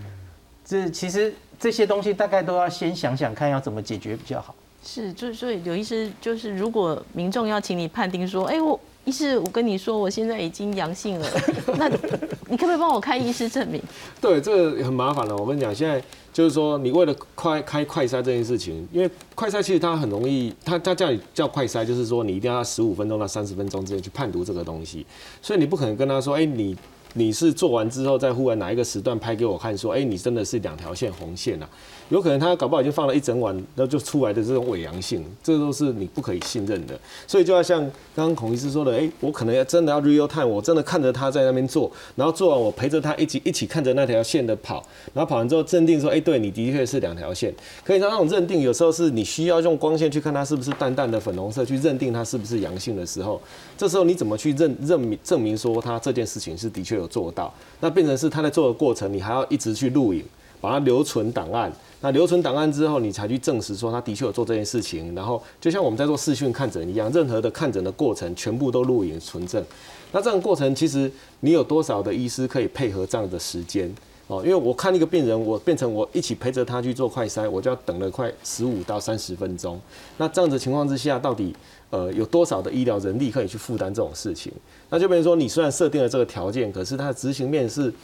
[0.64, 4.55] 这其实这些东西大概都要先想想看要怎么解决比较好。
[4.85, 8.79] 是，就是所以有医师就是如果民众要请你判定说，哎我。
[9.05, 11.29] 医师，我跟你说，我现在已经阳性了，
[11.77, 13.83] 那你可不可以帮我开医师证明？
[14.22, 15.37] 对，这个很麻烦了。
[15.37, 16.01] 我跟你讲，现在
[16.32, 25.04] 就是说，你为了快开快筛这件事情，因为快筛其实它很容易，它它叫你叫快筛，就是说你一定要十五分钟到三十分钟之间去判读这个东西，
[25.42, 26.76] 所以你不可能跟他说，哎，你
[27.14, 31.68] 你是做完之后再忽然哪一个时段拍给我看，说，哎，你真的是两条线红线啊。
[32.12, 36.98] 有可能他搞不好已经放了一整晚，然后就出来的这种伪阳性，这都是你不可以信任的。
[37.27, 37.81] 所以就要像
[38.14, 47.51] 刚刚孔医师说的，哎，我可能要真的要 real time，我真的看着他在那边做，然后做完我陪着他一起一起看着那条线的跑，然后跑完之后认定说，哎，对你的确是两条线。
[47.83, 53.40] 可以让那种认定，有时候是你需要用光线去看它是不是淡淡的粉红色，去认定它是不是阳性的时候，
[53.79, 57.53] 这时候你怎么去认认明证明说他这件事情是的确有做到？
[57.81, 60.22] 那变成是他在做的过程，你还要一直去录影，
[60.61, 61.72] 把它留存档案。
[62.02, 65.14] 那留存档案之后，你才去证实说他的确有做这件事情。
[65.14, 69.64] 然后就像我们在做视讯看诊一样，任何的看诊的过程全部都录影存证。
[70.10, 71.10] 那这样过程其实
[71.40, 73.88] 你有多少的医师可以配合这样的时间
[74.26, 74.42] 哦？
[74.44, 79.80] 因为我看一个病人，我变成我一起陪着他去做快筛，我就要等了快十五到三十分钟。
[80.18, 81.54] 那这样子情况之下，到底
[81.90, 84.52] 呃有多少的医疗人力可以去负担这种事情？
[84.90, 87.94] 那就变成说，你虽然设定了这个条件，可是它的执行面是。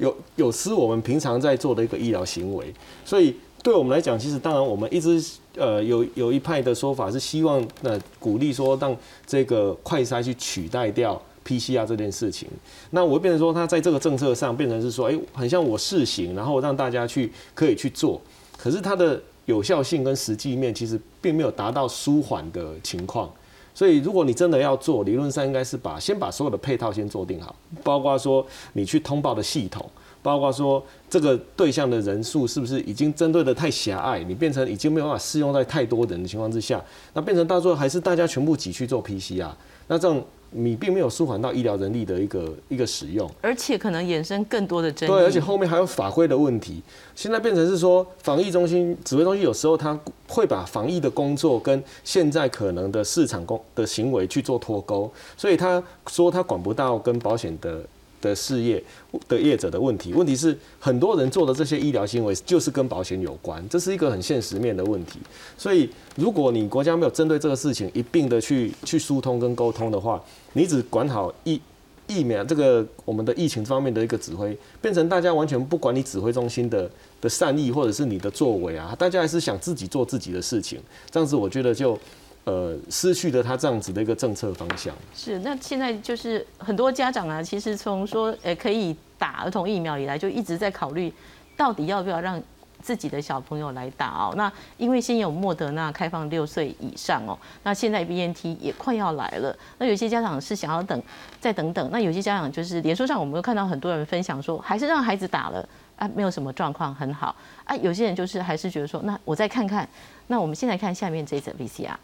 [0.00, 5.22] 有有失我们平常在做的一个医疗行为，所以对我们来讲，其实当然我们一直
[5.56, 12.48] 呃有有一派的说法是希望呃鼓励说让这个快筛去取代掉 PCR 这件事情。
[12.90, 18.20] 那我变成说，它在这个政策上变成是说，哎，很像我试行，然后让大家去可以去做，
[18.56, 23.30] 可是它的有效性跟实际面其实并没有达到舒缓的情况。
[23.74, 29.88] 所以，如果你真的要做，理论上应该是把先把所有的配套先做定好，包括说你去通报的系统，
[30.22, 36.82] 包括说这个对象的人数是不是已经针对的太狭隘，你变成已经没有办法适用在太多人的情况之下，
[37.14, 39.50] 那变成到最后还是大家全部挤去做 PCR，
[39.86, 45.12] 那这种你并没有舒缓到医疗人力的一个一个使用，而且可能衍生更多的争议。
[45.12, 46.82] 对，而且后面还有法规的问题。
[47.14, 57.80] 现在变成是说，防疫中心、指挥中心有时候他会把防疫的工作跟现在可能的市场工的行为去做脱钩，所以他说他管不到跟保险的。
[58.20, 58.82] 的事业
[59.28, 65.18] 的业者的问题，问题是很多人做的这些医疗行为就是跟保险有关，这是一个很现实面的问题。
[65.56, 71.60] 所以，如果你国家没有针对这个事情一并的去去疏通跟沟通的话，你只管好疫
[72.06, 80.80] 疫苗这个我们的疫情方面的一个指挥，变成大家完全不管你指挥中心的的善意或者是你的作为啊，大家还是想自己做自己的事情，
[81.10, 81.98] 这样子我觉得就。
[82.44, 84.94] 呃，失去了他这样子的一个政策方向。
[85.14, 91.12] 是，那现在就是很多家长啊，其实从说诶可以打儿童疫苗以来，就一直在考虑
[91.56, 92.42] 到底要不要让
[92.80, 94.32] 自己的小朋友来打哦。
[94.36, 99.54] 那因为先有莫德纳开放六岁以上哦，那现在 B N T 也快要来了。
[99.76, 101.00] 那有些家长是想要等
[101.38, 107.76] 再等等，那有些家长就是连书上我们都看到很多人分享说，还是让孩子打了啊，没有什么状况，很好啊。
[107.76, 109.86] 有些人就是还是觉得说，那我再看看。
[110.26, 111.98] 那我们先来看下面这则 V C R。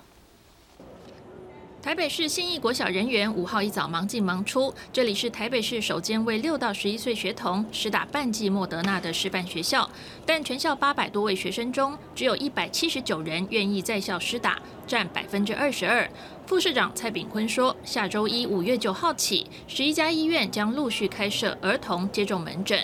[1.87, 9.89] 台北市新义国小人员五号一早忙进忙出，这里是台北市首间为六到十一岁学童施打半剂莫德纳的示范学校，
[10.27, 16.05] 但全校八百多位学生中，只有一百七十九人愿意在校施打，占百分之二十二。
[16.45, 22.77] 副市长蔡炳坤说，下周一五月九号起，十一家医院将陆续开设儿童接种门诊。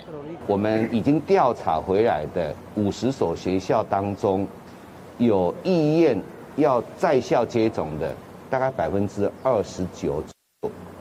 [0.47, 4.47] 我们已经调查回来的五十所学校当中，
[5.19, 6.23] 有意愿
[6.55, 8.15] 要在校接种的。
[8.53, 10.23] 大概百分之二十九，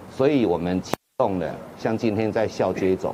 [0.10, 3.14] 所以我们启动了，像今天在校接种，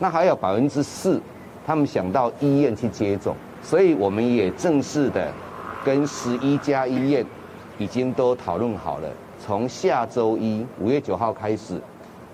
[0.00, 1.22] 那还有百分之四，
[1.64, 5.32] 他们想到医院去接种，所以我们也正式的
[5.84, 7.24] 跟十一家医院
[7.78, 11.80] 已经都讨论好了，从下周一五月九号开始，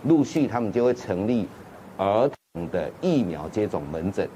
[0.04, 1.46] 陆续他们就会成立
[1.98, 4.26] 儿童的疫苗接种门诊。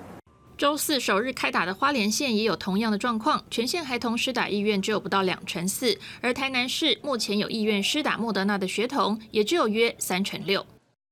[0.59, 10.61] 周四首日开打的花莲县也有同样的状况，全县孩童施打意愿只有不到两成四，而台南市目前有意愿施打莫德纳的学童也只有约三成六。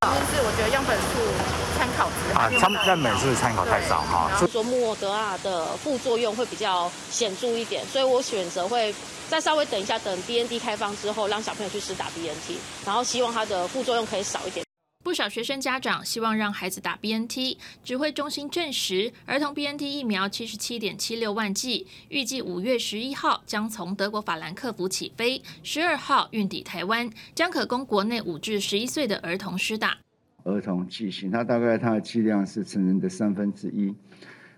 [0.01, 2.51] 就是我觉得样本数参考值啊，
[2.89, 4.29] 样本数参考太少哈。
[4.51, 8.93] 说莫德纳的副作用会比较显著一点，所以我选择会
[9.29, 14.66] 再稍微等一下，等 BNT 开放之后，让小朋友去施打 BNT，然后希望它的副作用可以少一点。
[15.07, 29.97] 不少学生家长希望让孩子打 BNT，指挥中心证实，儿童 BNT 疫苗七十七点七六万剂，预计五月十一号将从德国法兰克福起飞，十二号运抵台湾，将可供国内五至十一岁的儿童施打。
[30.43, 33.95] 儿童剂型，它大概它的剂量是成人的三分之一。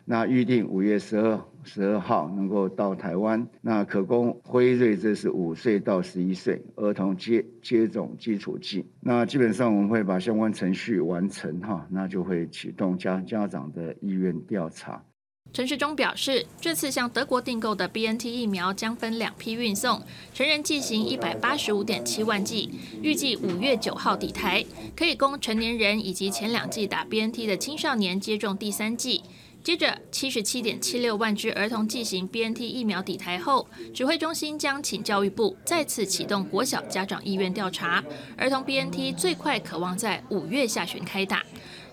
[0.07, 8.87] 那预定五月十二十二号能够到台湾，那可供辉瑞，这是五岁到十一岁儿童接接种基础剂。
[9.01, 15.05] 那基本上我们会把相关程序完成哈，那就会启动家家长的意愿调查。
[15.51, 20.03] 陈世忠表示，这次向德国订购的 BNT 疫苗将分两批运送，
[20.35, 22.71] 成人剂型一百八十五点七万剂，
[23.03, 24.63] 预计五月九号抵台，
[24.95, 29.23] 可以供成年人以及前两剂打 BNT 的青少年接种第三剂。
[29.69, 38.03] 接着，七十七点七六万支儿童剂型 BNT 疫苗抵台后，指挥中心将请教育部再次启动国小家长意愿调查。
[38.39, 41.43] 儿童 BNT 最快渴望在五月下旬开打。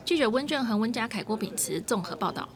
[0.05, 2.47] 记者温正恒、温家凯、郭炳慈综合报道。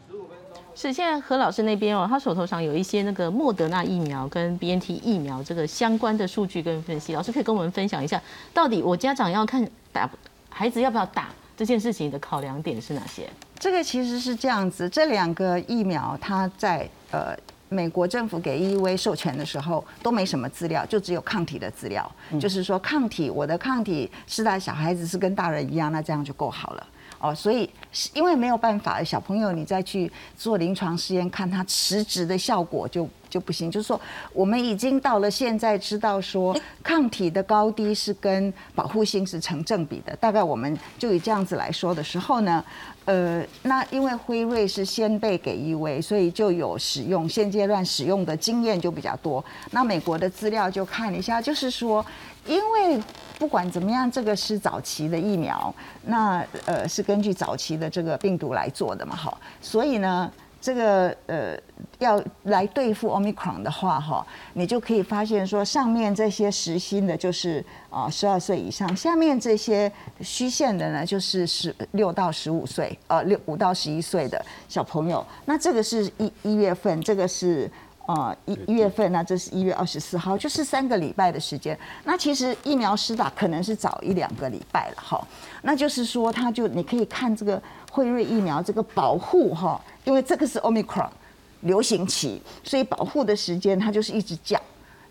[0.74, 8.22] 是，现在何老师那边哦，他手头上有一些那个莫德纳疫苗跟 BNT 疫苗这个相关的数据跟分析，老师可以跟我们分享一下，
[8.54, 10.10] 到底我家长要看打
[10.50, 11.28] 孩子要不要打
[11.58, 13.30] 这件事情的考量点是哪些？
[13.60, 17.36] 这个其实是这样子，这两个疫苗它在呃
[17.68, 26.88] 美国政府给 EUA 授权的时候都没什么资料，就只有抗体的资料，就是说抗体，我的抗体是在小孩子是跟大人一样，那这样就够好了。
[27.22, 27.70] 哦，所以
[28.14, 33.70] 因为没有办法，小朋友你再去做临床试验，看它实质的效果就就不行。
[33.70, 34.00] 就是说，
[34.32, 40.16] 我们已经到了现在知道说，抗体的高低是跟保护性是成正比的。
[40.16, 42.64] 大概我们就以这样子来说的时候呢，
[43.10, 49.44] 呃，那因为辉瑞是先被给一位，所以就有使用现阶段使用的经验就比较多。
[49.72, 52.06] 那美国的资料就看一下，就是说。
[52.48, 53.00] 因为
[53.38, 55.72] 不管怎么样，这个是早期的疫苗，
[56.06, 61.58] 那呃是根据早期的这个病毒来做的嘛，好，所以呢，这个呃
[62.00, 69.92] 要来对付 omicron 的话，哈，你就可以发现说，上面这些实心的，就是啊十二岁以上，下面这些
[70.22, 77.70] 虚线的呢，就是十六到十五岁，呃六五到十一岁的小朋友，那这个是一一月份，这个是。
[78.10, 81.78] 呃一一月份那这是一月二十四号，就是三个礼拜的时间。
[82.06, 85.24] 那其实疫苗施打可能是早一两个礼拜了哈。
[85.62, 91.08] 那就是说，它就你可以看这个辉瑞疫苗这个保护哈，因为这个是 Omicron
[91.62, 94.60] 流行期，所以保护的时间它就是一直降。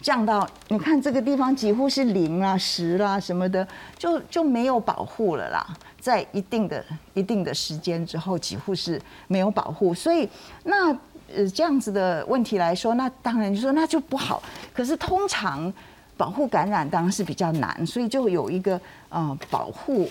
[0.00, 5.64] 降到你看这个地方几乎是零啊、十啦什么的，就就没有保护了啦。
[6.00, 6.84] 在一定的
[7.14, 9.94] 一定的时间之后，几乎是没有保护。
[9.94, 10.28] 所以
[10.64, 10.96] 那
[11.34, 14.42] 呃这样子的问题来说，那当然就说那就不好。
[14.72, 15.72] 可是通常
[16.16, 20.08] 保护感染当然是比较难，所以就有一个呃保护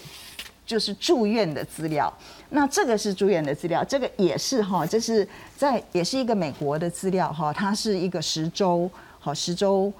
[0.65, 2.11] 就是住院的资料。
[2.49, 8.89] 那这个是住院的资料，这个也是哈，这是在也是一个美国的资料哈，它是一个十周。
[9.19, 9.91] 好，十周，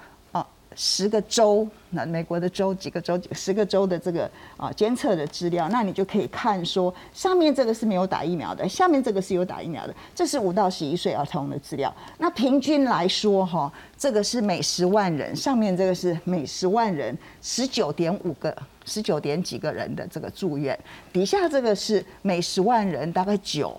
[0.80, 11.92] 十个州，那美国的州几个州，十个州的这个啊监测的资料，那你就可以看说，上面这个是没有打疫苗的，下面这个是有打疫苗的，这是五到十一岁儿童的资料。
[12.18, 20.78] 那平均来说，哈，这个是每十万人，上面这个是每十万人十九点五个，十九点几个人的这个住院，
[21.12, 23.76] 底下这个是每十万人大概九，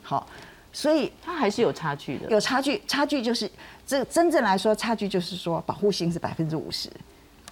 [0.00, 0.24] 好，
[0.76, 3.50] 所以它还是有差距的，有差距，差距就是。
[3.86, 6.90] 这真正来说，差距就是说保护性是百分之五十。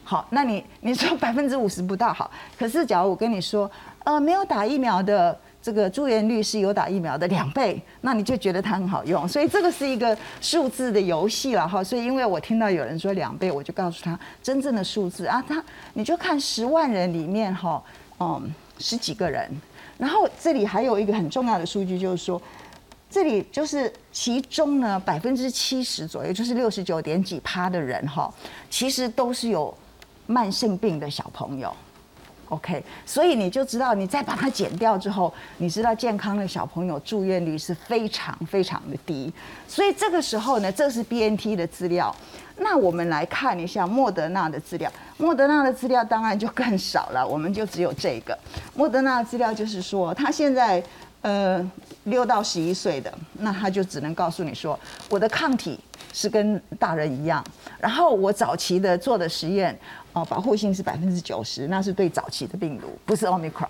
[0.03, 3.71] 好，那你你说 百分之五十不大好，可是假如我跟你说，
[4.03, 9.27] 呃，没有打疫苗的这个住院率是有打疫苗的两倍，那你就觉得它很好用。
[9.29, 11.83] 所以这个是一个数字的游戏了哈。
[11.85, 17.81] 所以因为我听到有人说两倍，我就告诉他真正的数字啊，他你就看十万人里面哈，
[18.19, 19.49] 嗯，十几个人。
[19.97, 22.43] 然后这里还有一个很重要的数据，就是说。
[23.15, 28.29] 这里就是其中呢，百分之七十左右，就是六十九点几趴的人哈，
[28.69, 29.73] 其实都是有
[30.27, 31.73] 慢性病的小朋友。
[32.49, 39.33] OK，所以你就知道，你再把它减掉之后，你知道健康的小朋友住院率是非常非常的低。
[39.69, 42.13] 所以这个时候呢，这是 BNT 的资料。
[42.57, 44.91] 那我们来看一下莫德纳的资料。
[45.19, 48.37] 莫德纳的资料当然就更少了，我们就只有这个。
[48.75, 50.83] 莫德纳的资料就是说，他现在。
[51.25, 51.71] 呃，
[52.05, 55.81] 六到十一岁的，那他就只能告诉你说，我的抗体
[56.13, 57.43] 是跟大人一样。
[57.81, 59.75] 然后我早期的做的实验，
[60.13, 63.67] 哦，保护性是百分之九十，那是对早期的病毒，不是 Omicron。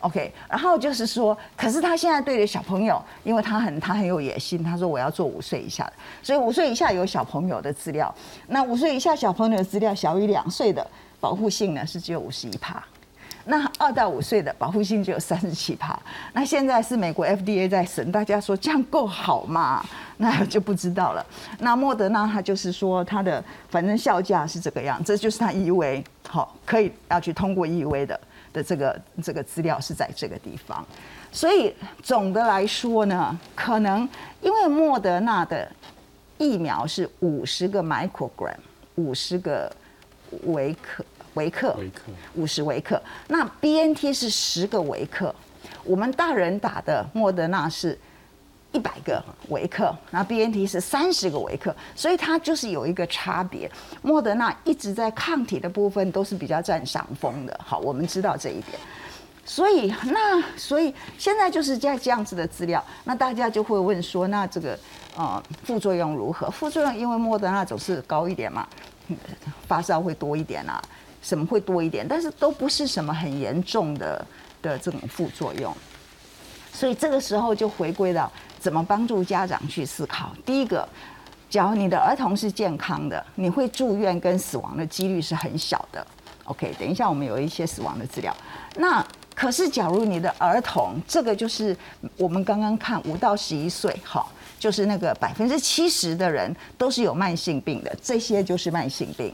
[0.00, 8.14] OK，然后就是说，可是他现在对着小朋友，因为他很他很有野心，他说我要做五岁以下的，所以五岁以下有小朋友的资料。
[8.46, 12.82] 那五岁以下小朋友的资料，小于两岁的保护性呢是只有五十一帕。
[13.50, 15.98] 那二到五岁的保护性只有三十七帕，
[16.34, 19.82] 那现在是美国 FDA 在审，大家说这样够好吗？
[20.18, 21.24] 那就不知道了。
[21.60, 28.20] 那莫德纳它就是说它的反正效价是这个样，这就是它 EUA 好可以要去通过 EUA 的
[28.52, 30.84] 的这个这个资料是在这个地方。
[31.32, 34.06] 所以总的来说呢，可能
[34.42, 35.66] 因为莫德纳的
[36.36, 38.56] 疫苗是五十个 microgram，
[38.96, 39.72] 五十个
[40.44, 41.02] 微克。
[41.38, 41.76] 维克，
[42.34, 43.00] 五十维克。
[43.28, 45.32] 那 B N T 是十个维克，
[45.84, 47.96] 我们大人打的莫德纳是
[48.72, 53.70] 一百个维克，那 B N T 是三十个维克，所以它就是有一个差别。
[54.02, 58.78] 莫德纳一直在抗体的部分都是比较占上风的，好，我们知道这一点。
[59.46, 64.78] 所以那所以现在就是在这样子的资料，那大家就会问说，那这个
[65.16, 66.50] 呃副作用如何？
[66.50, 68.68] 副作用因为莫德纳总是高一点嘛，
[69.66, 70.82] 发烧会多一点啊。
[71.28, 72.08] 什么会多一点？
[72.08, 74.26] 但是都不是什么很严重的
[74.62, 75.76] 的这种副作用，
[76.72, 80.34] 所以这个时候就回归到怎么帮助家长去思考。
[80.46, 80.88] 第一个，
[81.50, 86.06] 假如你的儿童是健康的，你会住院跟死亡的几率是很小的。
[86.44, 88.34] OK，等一下我们有一些死亡的资料。
[88.76, 91.76] 那可是假如你的儿童，这个就是
[92.16, 94.26] 我们刚刚看五到十一岁，哈，
[94.58, 99.30] 就是那个百分之七十的人都是有慢性病的，这些就是慢性病。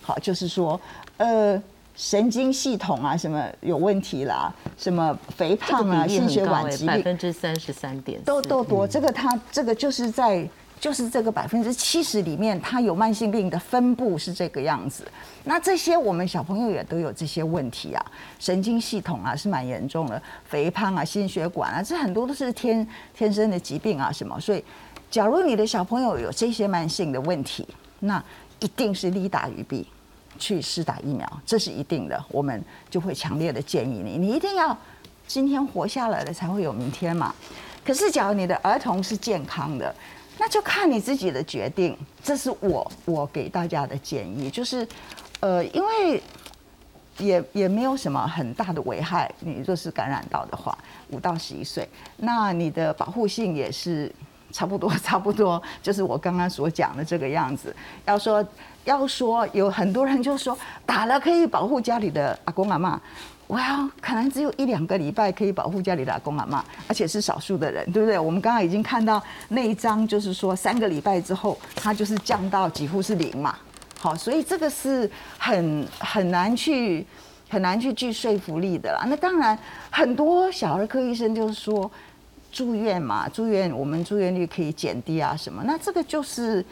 [0.00, 0.80] 好，就是说。
[1.18, 1.62] 呃，
[1.94, 4.52] 神经系统啊，什么有问题啦？
[4.76, 8.86] 什么肥胖啊，心血管疾病，百分之三十三点都都多。
[8.86, 10.46] 这个它这个就是在
[10.78, 15.06] 就是这个百分之七十里面，它有慢性病的分布是这个样子。
[15.44, 18.04] 那这些我们小朋友也都有这些问题啊，
[18.38, 24.38] 神经系统啊是蛮严重的，肥胖啊，心血管啊，这很多都是天天生的疾病啊什么。
[24.38, 24.62] 所以，
[25.10, 27.66] 假如你的小朋友有这些慢性的问题，
[28.00, 28.22] 那
[28.60, 29.86] 一定是利大于弊。
[30.38, 34.76] 去施打疫苗，这是一定的，我们就会强烈的建议你，你一定要
[35.26, 37.34] 今天活下来了，才会有明天嘛。
[37.84, 39.94] 可是，假如你的儿童是健康的，
[40.38, 41.96] 那就看你自己的决定。
[42.22, 44.86] 这是我我给大家的建议，就是
[45.40, 46.22] 呃，因为
[47.18, 49.32] 也也没有什么很大的危害。
[49.40, 50.76] 你若是感染到的话，
[51.10, 54.12] 五到十一岁，那你的保护性也是。
[54.52, 57.74] 差不多差不多，就是我刚刚所讲的这个样子。
[58.06, 58.42] 要说
[58.86, 62.98] 要说，有很多人就说打了可以保护家里的阿公阿妈。
[63.48, 68.18] 哇，可能只有一两个礼拜可以保护家里的阿公阿妈，而且是少数的人，对不对？
[68.18, 73.54] 我们刚刚已经看到那一张，就是说三个礼拜之后，它就是降到几乎是零嘛。
[74.00, 75.08] 好，所以这个是
[75.38, 77.06] 很很难去
[77.48, 79.04] 很难去具说服力的啦。
[79.06, 79.56] 那当然，
[79.90, 81.88] 很多小儿科医生就是说
[82.50, 85.62] 住院嘛，住院我们住院率可以减低啊什么。
[85.64, 86.64] 那这个就是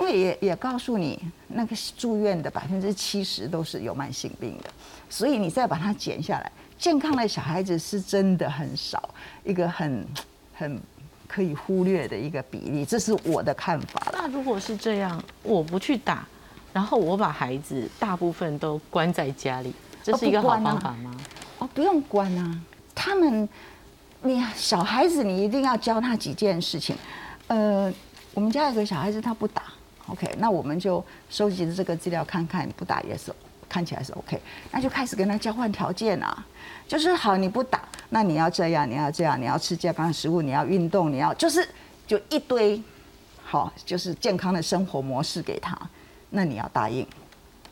[0.00, 1.18] 因为也也告诉你，
[1.48, 4.70] 那个住院的百分之七十都是有慢性病的。
[5.10, 9.08] 所以你再把它减下来，健康的小孩子是真的很少，
[9.44, 10.06] 一个很
[10.54, 10.80] 很
[11.26, 14.02] 可以忽略的一个比例，这是我的看法。
[14.12, 16.26] 那如果是这样，我不去打，
[16.72, 19.72] 然后我把孩子大部分都关在家里，
[20.02, 21.16] 这是一个好方法吗？
[21.58, 22.60] 哦，不用关啊，
[22.94, 23.48] 他们，
[24.22, 26.94] 你小孩子你一定要教他几件事情。
[27.46, 27.92] 呃，
[28.34, 29.62] 我们家有个小孩子他不打
[30.08, 33.32] ，OK，那我们就收集的这个资料看看，不打也是。
[33.70, 34.40] 看起来是 OK，
[34.72, 36.42] 那就开始跟他交换条件啊，
[36.86, 41.68] 就是好你不打，那你要这样，你要这样，你要吃健康的食物，你要运动，你要就是
[42.06, 42.82] 就一堆
[43.44, 45.78] 好，就是健康的生活模式给他，
[46.30, 47.06] 那你要答应，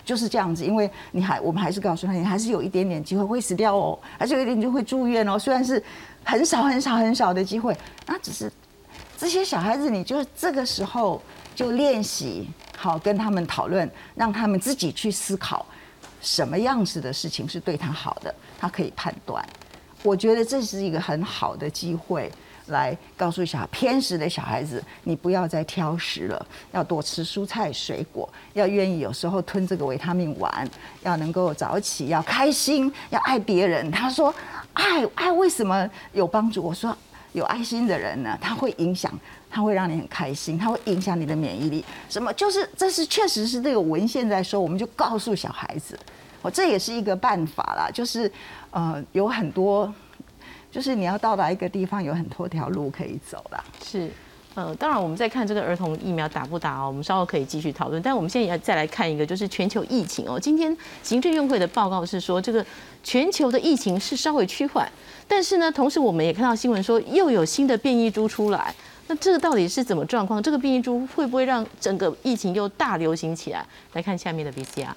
[0.04, 5.82] 就是这样子，因为你还我们还是告诉他，你还是有一点点机会会死掉哦，还是有一点就会住院哦，虽然是
[6.22, 7.74] 很少很少很少的机会，
[8.04, 8.52] 那只是
[9.16, 11.22] 这些小孩子，你就这个时候
[11.56, 15.66] 就练习好跟他们讨论，让他们自己去思考。
[16.20, 19.44] 什么样子的事情是对他好的，他可以判断。
[20.02, 22.30] 我觉得这是一个很好的机会，
[22.66, 30.68] 来告诉小偏食的小孩子，你不要再挑食了，要多吃蔬菜水果，要愿意有时候吞这个维他命丸，
[31.02, 33.88] 要能够早起，要开心，要爱别人。
[33.90, 34.34] 他说，
[34.72, 36.62] 爱爱为什么有帮助？
[36.62, 36.96] 我说，
[37.36, 39.12] 有爱心的人呢，他会影响。
[39.48, 41.82] 他会让你很开心，他会影响你的免疫力。
[42.10, 42.30] 什么？
[42.34, 45.98] 就是这是确实是这个文献在说，我们就告诉小孩子，
[46.42, 47.88] 我这也是一个办法啦。
[47.90, 48.30] 就是
[48.70, 49.90] 呃，有很多，
[50.70, 53.64] 就是你要到达一个地方，有很多条路可以走啦。
[53.82, 54.10] 是，
[54.56, 58.00] 呃，当然我们在看这个儿童疫苗打不打哦，我们稍后可以继续讨论。
[58.00, 60.40] 但我们现在要再来看一个，就是全球疫情哦。
[60.40, 62.64] 今天行政院会的报告是说，这个
[63.04, 64.90] 全球的疫情是稍微趋缓，
[65.28, 68.74] 但是呢，同时我们也看到新闻说，又有新的变异株出来。
[69.08, 70.42] 那这个到底是怎么状况？
[70.42, 73.62] 这个变异株会不会让整个疫情又大流行起来？
[73.92, 74.88] 来看下面的 VCR。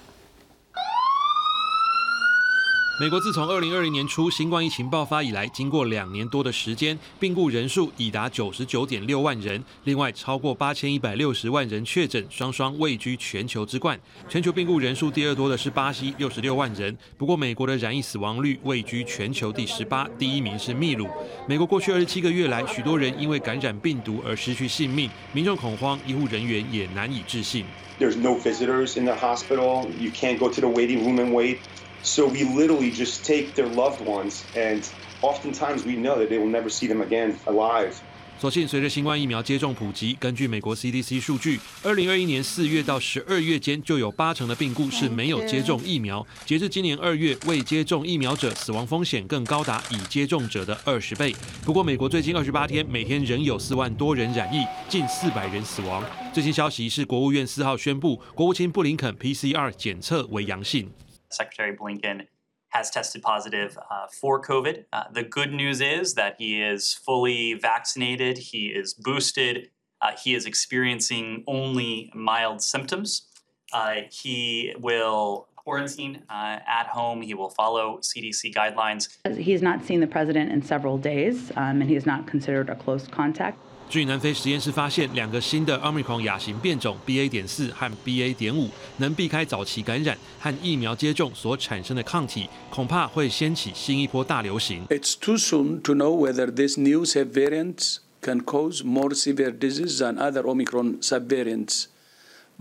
[3.00, 9.64] 美国自从二零二零年初新冠疫情爆发以来，经过两年多的时间，病故人数已达九十九点六万人。
[9.84, 13.98] 另外，超过八千一百六十万人确诊，双双位居全球之冠。
[14.28, 16.94] 全球病故人数第二多的是巴西，六十六万人。
[17.16, 21.08] 不过，美国的染疫死亡率位居全球第十八，第一名是秘鲁。
[21.48, 27.64] 美国过去二十七个月来，许多人因为感染病毒而失去性命，民众恐慌，医护人员也难以置信。
[27.98, 29.86] There's no visitors in the hospital.
[29.98, 31.56] You can't go to the waiting room and wait.
[32.02, 34.82] So we literally just take their loved ones, and
[35.20, 37.92] oftentimes we know that they will never see them again alive.
[38.40, 46.26] 所幸，随着新冠疫苗接种普及，根据美国 CDC 数据，二零二一年四月到十二月间，就有八成的病故是没有接种疫苗。
[46.46, 51.36] 截至今年二月，未接种疫苗者死亡风险更高达已接种者的二十倍。
[51.66, 56.02] 不过，美国最近二十八天，每天仍有四万多人染疫，近四百人死亡。
[56.32, 60.88] 最新消息是，国务院四号宣布，国务卿布林肯 PCR 检测为阳性。
[61.30, 62.26] Secretary Blinken
[62.70, 64.84] has tested positive uh, for COVID.
[64.92, 69.70] Uh, the good news is that he is fully vaccinated, he is boosted,
[70.00, 73.26] uh, he is experiencing only mild symptoms.
[73.72, 77.20] Uh, he will quarantine uh, at home.
[77.20, 79.18] He will follow CDC guidelines.
[79.36, 82.74] He's not seen the president in several days, um, and he is not considered a
[82.74, 83.58] close contact.
[83.90, 87.28] 据南非实验室发现，两个新的奥密克戎亚型变种 BA.
[87.28, 88.32] 点四和 BA.
[88.32, 94.86] 点五能避开早期感染和疫苗接种所产生的抗体，恐怕会掀起新一波大流行。
[94.86, 100.44] It's too soon to know whether this new subvariant can cause more severe disease than other
[100.44, 101.86] Omicron subvariants.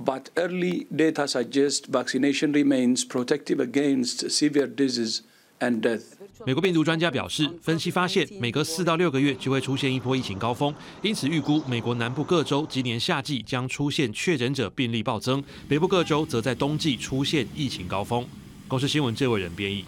[0.04, 5.22] But early data suggest vaccination remains protective against severe disease
[5.60, 6.02] and death.
[6.46, 18.26] 美国病毒专家表示，分析发现，每隔四到六个月就会出现一波疫情高峰，因此预估美国南部各州今年夏季将出现确诊者病例暴增，北部各州则在冬季出现疫情高峰。
[18.70, 19.84] 公司新闻这位人编译。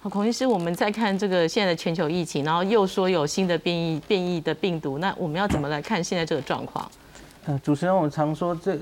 [0.00, 6.90] 好，孔医师，我们再看这个现在的全球疫情，然后又说有新的变异变异的病毒，那我们要怎么来看现在这个状况？
[7.46, 8.78] 呃，主持人，我常说这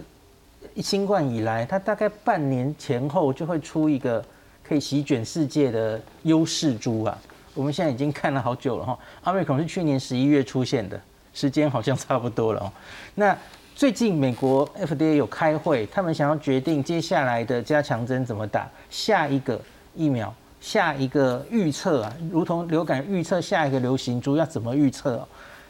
[0.83, 4.25] 新冠以来，它大概半年前后就会出一个。
[4.67, 7.17] 可以席卷世界的优势株啊！
[7.55, 8.99] 我们现在已经看了好久了哈。
[9.23, 11.01] 奥密克戎是去年十一月出现的，
[11.33, 12.73] 时间好像差不多了哦。
[13.15, 13.37] 那
[13.77, 19.61] 最近美国 FDA 有开会，他们想要决定接下来的加强针怎么打，下一个
[19.95, 25.27] 疫苗，下一个预测啊，如同流感预测下一个流行株要怎么预测？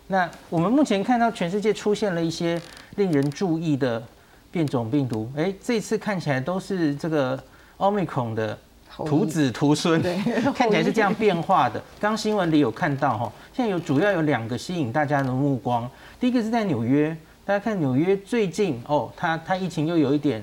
[0.06, 2.60] 那我们目前看到全世界出现了一些
[2.94, 4.02] 令人注意的
[4.50, 7.38] 变种病毒，哎，这次看起来都是这个
[7.76, 8.56] 奥密克的
[8.94, 10.02] 徒子徒孙，
[10.54, 11.82] 看起来是这样变化的。
[12.00, 17.16] 刚新闻里有看到哈，现在有主要有两个吸引大家的目光，第一个是在纽约。
[17.44, 20.42] 大家看纽约最近哦，它它疫情又有一点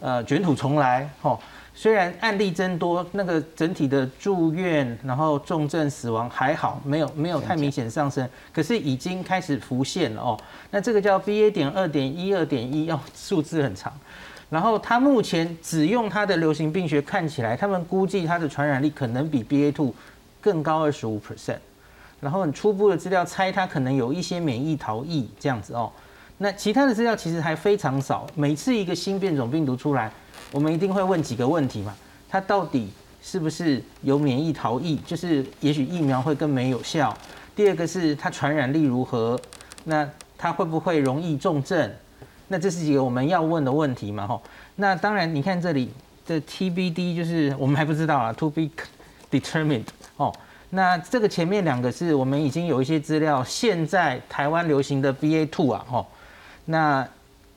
[0.00, 1.38] 呃卷土重来哦。
[1.72, 10.36] 虽然案例增多，那个整体的住院然后重症死亡还好，没有没有太明显上升，可是已经开始浮现了哦。
[10.72, 13.92] 那这个叫 B A 点二点一二点一，哦，数字很长。
[14.50, 19.94] 然后它目前只用它的流行病学看起来，他们估计它的传染力可能比 B A two
[20.40, 21.58] 更高二十五 percent。
[22.20, 25.90] 然后很初步的资料猜它可能有一些免疫逃逸这样子哦。
[26.36, 28.26] 那其他的资料其实还非常少。
[28.34, 30.10] 每次一个新变种病毒出来，
[30.52, 31.94] 我们一定会问几个问题嘛？
[32.28, 32.90] 它到底
[33.22, 34.96] 是不是有免疫逃逸？
[35.06, 37.16] 就是也许疫苗会更没有效。
[37.54, 39.40] 第二个是它传染力如何？
[39.84, 41.90] 那它会不会容易重症？
[42.52, 44.26] 那这是几个我们要问的问题嘛？
[44.26, 44.42] 吼。
[44.74, 45.88] 那当然，你看这里
[46.26, 48.68] 的 TBD 就是我们还不知道啊，to be
[49.30, 49.84] determined
[50.16, 50.34] 哦。
[50.70, 56.04] 那这个前面两个是我们已经有一些资料，现在台湾流行的 BA two 啊，吼。
[56.64, 57.06] 那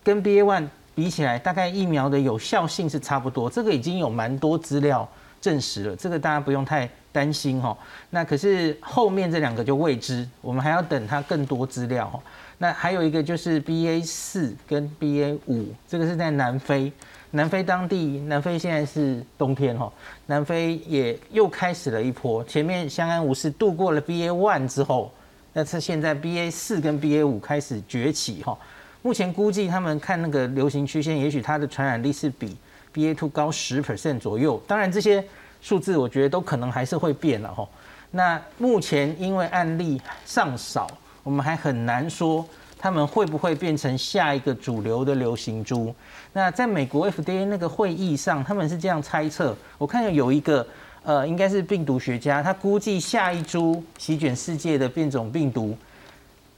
[0.03, 5.09] 跟 BA one 比起来，大概疫苗的有效性是差不多，这个已经有蛮多资料
[5.41, 7.75] 证实了，这个大家不用太担心哈。
[8.11, 12.19] 那可是后面这两个就未知，我们还要等它更多资料哈。
[12.63, 16.89] 那还有一个就是 BA 四跟 BA 五，这个是在南非，
[17.31, 19.91] 南非当地，南非现在是冬天哈，
[20.27, 25.11] 南非也又开始了一波，前面相安无事度过了 BA one 之后，
[25.51, 28.57] 那是现在 BA 四跟 BA 五开始崛起哈。
[29.01, 32.55] 目前估计他们看那个流行曲线，也许它的传染力是比
[32.93, 34.57] BA two 高十 percent 左右。
[34.65, 35.21] 当然这些
[35.59, 37.67] 数字我觉得都可能还是会变了哈。
[38.11, 40.89] 那目前因为案例尚少，
[41.23, 42.45] 我们还很难说
[42.77, 45.93] 他们会不会变成下一个主流的流行株。
[46.33, 49.55] 那在美国 FDA 那个会议上，他们是这样猜测。
[49.77, 50.65] 我看到有一个
[51.03, 55.77] 呃，应该是病毒学家，他估计下一株席卷世界的变种病毒。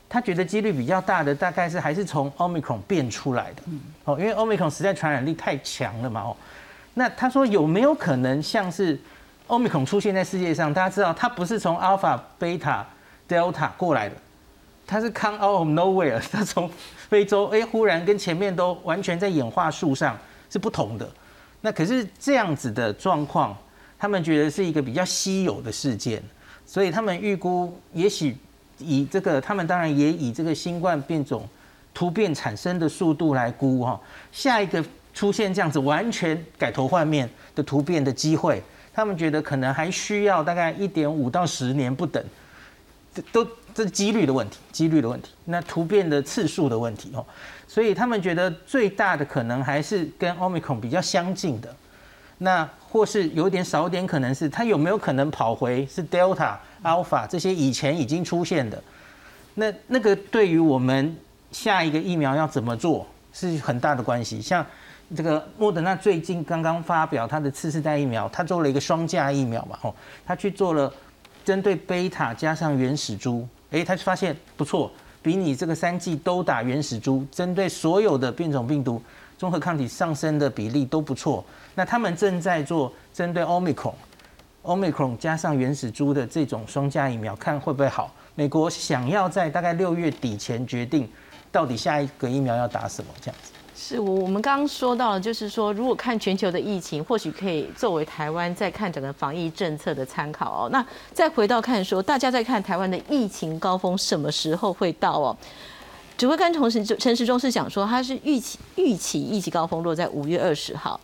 [0.08, 3.64] 他觉得几率比较大的，大概是还是从 Omicron 变出来的，
[4.06, 6.38] 哦，因为 Omicron 实在传染力太强了嘛，哦，
[6.94, 8.98] 那他说有没有可能像是
[9.48, 10.74] Omicron 出现在世界上？
[10.74, 12.84] 大家知道它不是从 Alpha、Beta、
[13.28, 14.16] Delta 过来的，
[14.86, 16.70] 它是 come out of nowhere， 它从
[17.10, 20.18] 非洲哎忽然跟前面都完全在演化树上
[20.50, 21.10] 是不同的。
[21.62, 23.58] 那可是这样子的状况，
[23.98, 26.22] 他们觉得是一个比较稀有的事件，
[26.66, 28.38] 所以他们预估也许。
[28.78, 31.48] 以这个，他们当然也以这个新冠变种
[31.94, 33.98] 突变产生的速度来估哈，
[34.34, 34.84] 下一个
[35.14, 38.62] 出现这样子完全改头换面的突变的机会，
[38.94, 42.22] 他们觉得可能还需要大概一点五到十年不等，
[43.32, 47.24] 都这是几率的问题，几率的问题，那突变的次数的问题哦，
[47.68, 51.76] 所以他们觉得最大的可能还是跟奥密克戎比较相近的，
[52.40, 56.56] 那或是有点少点可能是它有没有可能跑回是 Delta。
[56.84, 58.80] Alpha 这些以前已经出现的，
[59.56, 61.18] 那那个对于我们
[61.52, 64.40] 下一个疫苗要怎么做是很大的关系。
[64.40, 64.64] 像
[65.18, 69.96] 这个莫德纳最近刚刚发表它的次世代疫苗，它做了一个双价疫苗嘛，吼，
[70.28, 70.94] 它去做了
[71.44, 74.90] 针对贝塔加上原始株，诶，他就发现不错，
[75.22, 79.02] 比你这个三剂都打原始株，针对所有的变种病毒
[79.38, 81.44] 综合抗体上升的比例都不错。
[81.76, 83.94] 那他们正在做针对 Omicron。
[84.64, 88.10] Omicron 加上原始株的这种双价疫苗，看会不会好？
[88.34, 91.10] 美国想要在大概六月底前决定，
[91.52, 93.52] 到底下一个疫苗要打什么这样子。
[93.78, 100.70] 是我我们刚刚说到了，就是说如果看全球的疫情，或许可以作为台湾在看整个防疫政策的参考哦。
[100.72, 105.36] 那再回到看说，大家在看台湾的疫情高峰什么时候会到哦？
[106.18, 110.98] 指挥官同时陈时中是讲说，他是预期预期疫情高峰落在五月二十号。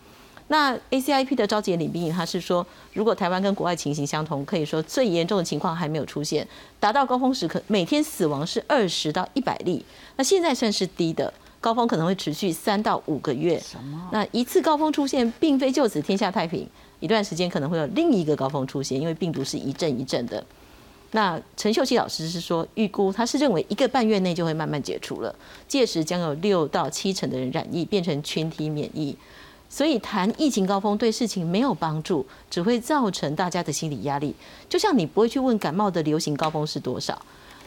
[0.47, 6.47] 那 ACIP 的召集人李冰颖他是说，如果台湾跟国外情形相同，可以说最严重的情况还没有出现，
[6.79, 13.59] 达到高峰时可每天死亡是二十到一百例，那现在算是低的，高峰可能会持续三到五个月。
[13.59, 14.09] 什么？
[14.11, 16.67] 那一次高峰出现，并非就此天下太平，
[16.99, 20.43] 一段时间可能会有另一个高峰出现，因为病毒是一阵一阵的。
[21.11, 25.33] 那陈秀熙老师是说，预估他是认为一个半月内就会慢慢解除了，
[25.67, 29.15] 届时将有六到七成的人染疫，变成群体免疫。
[29.69, 34.33] 所以谈疫情高峰对事情没有帮助，只会造成大家的心理压力。
[34.67, 37.21] 就像你不会去问感冒的流行高峰是多少，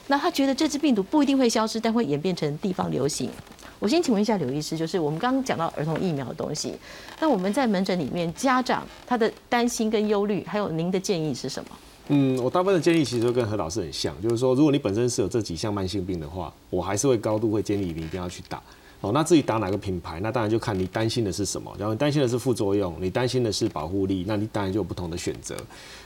[0.09, 3.31] 那他觉得这支病毒不一定会消失，但会演变成地方流行。
[3.79, 6.75] 我先请问一下刘医师，就是我们刚刚讲到儿童疫苗的东西，
[7.21, 11.71] 那我们在门诊里面，家长他的担心跟忧虑，还有您的建议是什么？
[12.09, 18.63] 嗯，我大部分的建议其实跟何老师很像，就是说，如果你本身是有这几项慢性病的话，我还是会高度会建议你一定要去打。
[19.05, 21.71] 哦，那至于打哪个品牌，那当然就看你担心的是什么。
[21.79, 25.55] 然后你担心的是副作用，你担心的是保护力，那你当然就有不同的选择。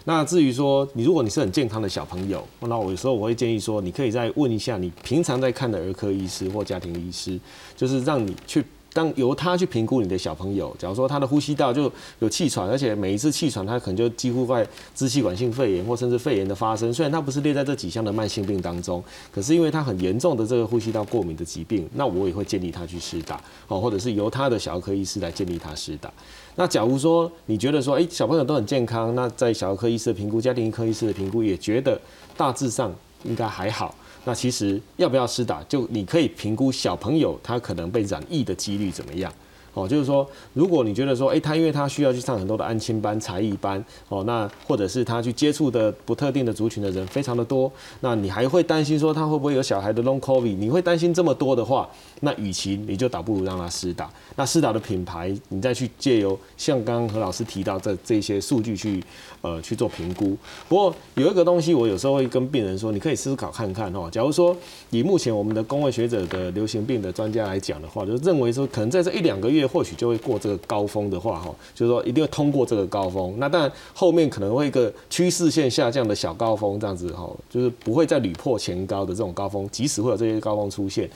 [0.04, 7.38] 那至于说你如果你是很健康的小朋友，那我有时候我会建议说，你可以再问一下你平常在看的儿科医师或家庭医师，
[7.76, 8.64] 就是让你去。
[8.92, 16.92] 当由他去评估你的小朋友，假如说他的呼吸道就有气喘，而且每一次气喘他可能就几乎在支气管性肺炎或甚至肺炎的发生。
[16.92, 26.10] 虽然他不是列在这几项的慢性病当中，可是因为他很严重的这个呼吸道过敏的疾病，那我也会建议他去试打哦，或者是由他的小儿科医师来建议他试打。
[26.56, 32.00] 那假如说你觉得说，哎，小朋友都很健康，那在小儿科医师的评估、家庭医科医师的评估也觉得
[32.36, 33.94] 大致上应该还好。
[34.24, 39.32] 那其实要不要施打，就你可以评估小朋友他可能被染疫的几率怎么样。
[39.74, 50.56] 哦，就是说，如果你觉得说，哎，他因为他需要去上很多的安亲班、才艺班，哦，那或者是他去接触的不特定的族群的人非常的多，那你还会担心说他会不会有小孩的 long covid？
[50.56, 51.88] 你会担心这么多的话，
[52.22, 54.10] 那与其你就倒不如让他施打。
[54.34, 59.04] 那施打的品牌，你再去借由像刚刚何老师提到这这些数据去
[59.42, 60.36] 呃去做评估。
[60.68, 64.08] 不过有一个东西，我有时候会跟病人说，你可以思考看看哦。
[64.10, 64.56] 假如说
[64.90, 69.58] 以目前我们的公卫学者的流行病的专家来讲的话，就认为说可能在这一两个月。
[69.68, 73.34] 或许就会过这个高峰的话，哈，就是说一定会通过这个高峰。
[73.36, 79.68] 那当然后面可能会一个趋势线下降的小高峰，这样子哈，就是不会再屡破前高的这种高峰。
[79.70, 81.10] 即使会有这些高峰出现，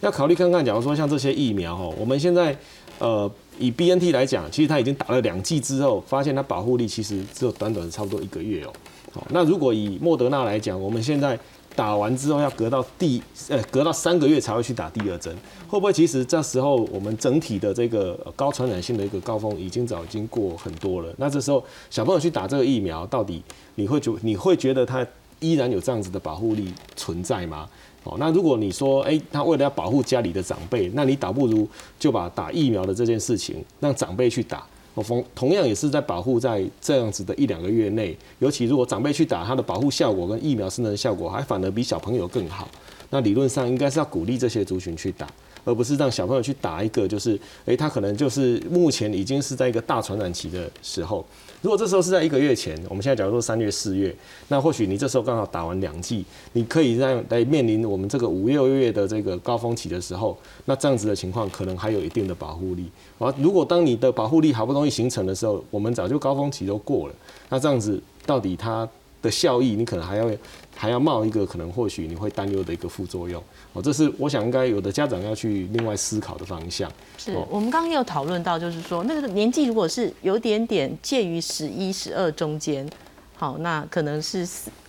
[0.00, 0.64] 要考虑看看。
[0.64, 2.56] 假如说像这些疫苗，哈，我们现在
[2.98, 8.72] 呃以 B N T 来讲，其实它已经打了两剂之后，发现它保护力其实只有短短的差不多一个月哦。
[9.12, 11.38] 好，那如果以莫德纳来讲，我们现在。
[11.76, 15.32] 打完之后要隔到第呃隔到三个月才会去打第二针，
[15.68, 21.14] 会不会其实这时候我们整体的这个高传染性的一个高峰已经早已经过很多了？
[21.18, 23.40] 那这时候小朋友去打这个疫苗，到底
[23.76, 25.06] 你会觉你会觉得它
[25.38, 27.68] 依然有这样子的保护力存在吗？
[28.04, 31.68] 哦，那如果你说哎，他为了要保护家里的长辈，那你倒不如
[31.98, 34.66] 就把打疫苗的这件事情让长辈去打。
[34.94, 42.68] 同同样也是在保护在这样子的一两个月内，尤其如果长辈去打，他的保护效果跟疫苗生的效果还反而比小朋友更好。
[43.10, 45.26] 那理论上应该是要鼓励这些族群去打，
[45.64, 51.24] 而不是让小朋友去打一个，就是诶，他可能就是目前已经是在一个大传染期的时候。
[51.60, 54.14] 如果这时候是在一个月前，我们现在假如说三月、四月，
[54.46, 62.88] 那或许你这时候刚好打完两剂，你可以让来面临我们这个五六月的这个高峰期的时候，那这样子的情况可能还有一定的保护力。
[63.18, 67.14] 而如果当你的保护力好不容易形成的时候，我们早就高峰期都过了，
[67.48, 68.88] 那这样子到底它
[69.20, 70.30] 的效益，你可能还要
[70.76, 73.42] 还要冒一个可能或许你会担忧的一个副作用。
[73.72, 76.90] 哦，这是我想应该有的家长要去另外思考的方向。
[77.16, 82.88] 是我们刚刚也有讨论到，就是说那个年纪如果是有点点介于十一、十二中间，
[83.36, 84.46] 好，那可能是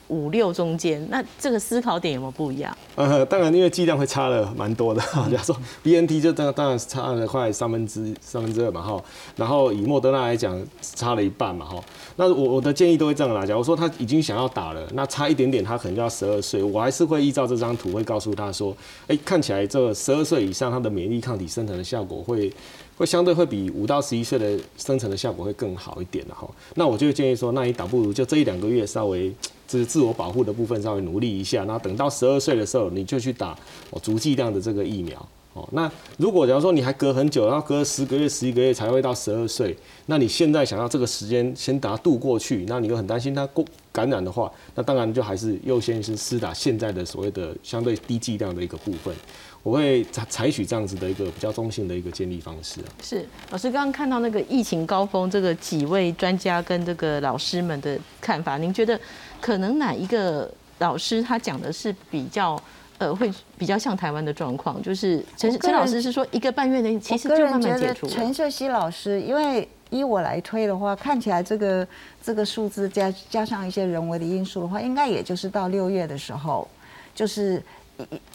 [0.09, 2.75] 五六中间，那这个思考点有没有不一样？
[2.95, 5.01] 呃，当然，因为剂量会差了蛮多的。
[5.31, 9.01] 假如说 B N T 就当当然差了快三分之三分之二嘛，哈。
[9.35, 11.81] 然后以莫德纳来讲，差了一半嘛，哈。
[12.15, 13.45] 那我我的建议都会这样啦。
[13.45, 18.75] 假如说他已经想要打了，那差一点点，他可能就要十二岁，我还是会依照这张图会告诉他说，
[19.07, 22.51] 哎，看起来这十二岁以上他的免疫抗体生成的效果会
[22.99, 26.47] 会相对会比五到十一岁的生成的效果会更好一点的哈。
[26.75, 29.33] 那我就建议说，那你倒不如就这一两个月稍微
[29.67, 29.79] 就。
[29.79, 33.57] 是自我保护的部分稍微努力一下，那等到十二岁的时候，你就去打
[33.91, 35.17] 哦足剂量的这个疫苗
[35.53, 35.65] 哦。
[35.71, 39.73] 那如果假如说你还隔很久，然后隔十个月、十一个月才会到十二岁，
[40.07, 49.15] 那你现在想要这个时间先打度过去，那你又很担心他过感染的话，那当然就还是优先是施打现在的所谓的相对低剂量的一个部分。
[49.63, 52.81] 我会采采取这样子的一个比较中性的一个建立方式。
[53.01, 58.99] 是老师刚刚看到那个疫情高峰，这个几位专家跟这个老师们的看法，您觉得？
[59.41, 62.61] 可能哪一个老师他讲的是比较
[62.97, 64.83] 呃会比较像台湾的状况？
[64.83, 68.05] 就是陈陈老师是说一个半月内其实就慢慢解除。
[68.05, 71.87] 陈秀熙老师，因为依我来推的话，看起来这个
[72.21, 76.67] 这个数字加加上一些人为的因素的话，应该也就是到六月的时候，
[77.15, 77.63] 就是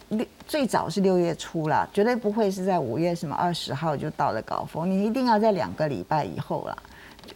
[0.09, 6.83] 六最早是六月初了，绝对不会是在五月什么二十号就到了高峰，你一定要在两个礼拜以后了。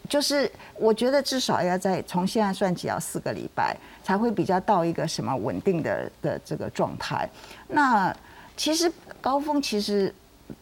[0.07, 7.27] 就是我觉得至少要在从现在算起要四个礼拜才会比较到一个什么稳定的的这个状态。
[7.67, 8.15] 那
[8.55, 10.13] 其实高峰其实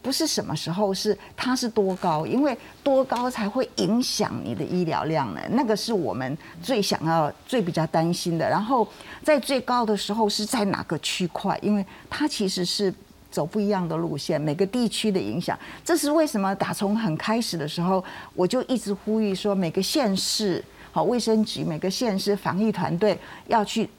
[0.02, 5.42] 不是什么时候，是它是多高，因为多高才会影响你的医疗量呢？
[5.52, 8.50] 那个是我们最想要、最比较担心的。
[8.50, 8.88] 然后
[9.24, 11.58] 在最高的时候是在哪个区块？
[11.62, 12.94] 因为它其实是
[13.30, 15.58] 走不一样的路线，每个地区的影响。
[15.84, 16.54] 这是为什么？
[16.56, 23.18] 打从很开始的时候，我就一直呼吁说，每个县市好卫生局、每个县市防疫团队
[23.48, 23.90] 要去。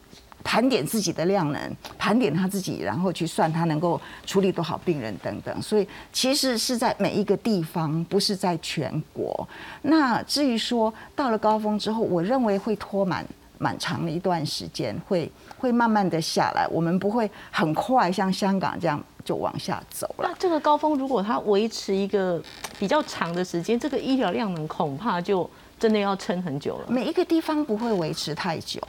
[0.45, 5.63] 盘点自己的量能，盘点他自己，然后去算他能够处理多少病人等等。
[5.63, 9.47] 所以其实是在每一个地方，不是在全国。
[9.83, 13.27] 那至于说到了高峰之后，我认为会拖满
[13.59, 16.67] 蛮长的一段时间，会会慢慢的下来。
[16.71, 20.29] 我们不会很快像香港这样就往下走了。
[20.29, 22.41] 那这个高峰如果它维持一个
[22.79, 26.87] 比较长的时间，这个医疗量能恐怕就真的要撑很久了。
[26.89, 28.81] 每一个地方不会维持太久。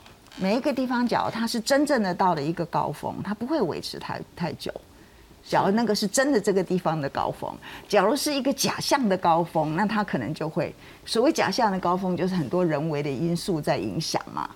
[0.41, 4.73] 每一个地方，假如它是真正的到了一个高峰，它不会维持太太久。
[5.43, 7.53] 假如那个是真的这个地方的高峰，
[7.87, 10.73] 假如是一个假象的高峰，那它可能就会
[11.05, 14.49] 所谓假象的高峰，就是很多人为的因素在影响嘛。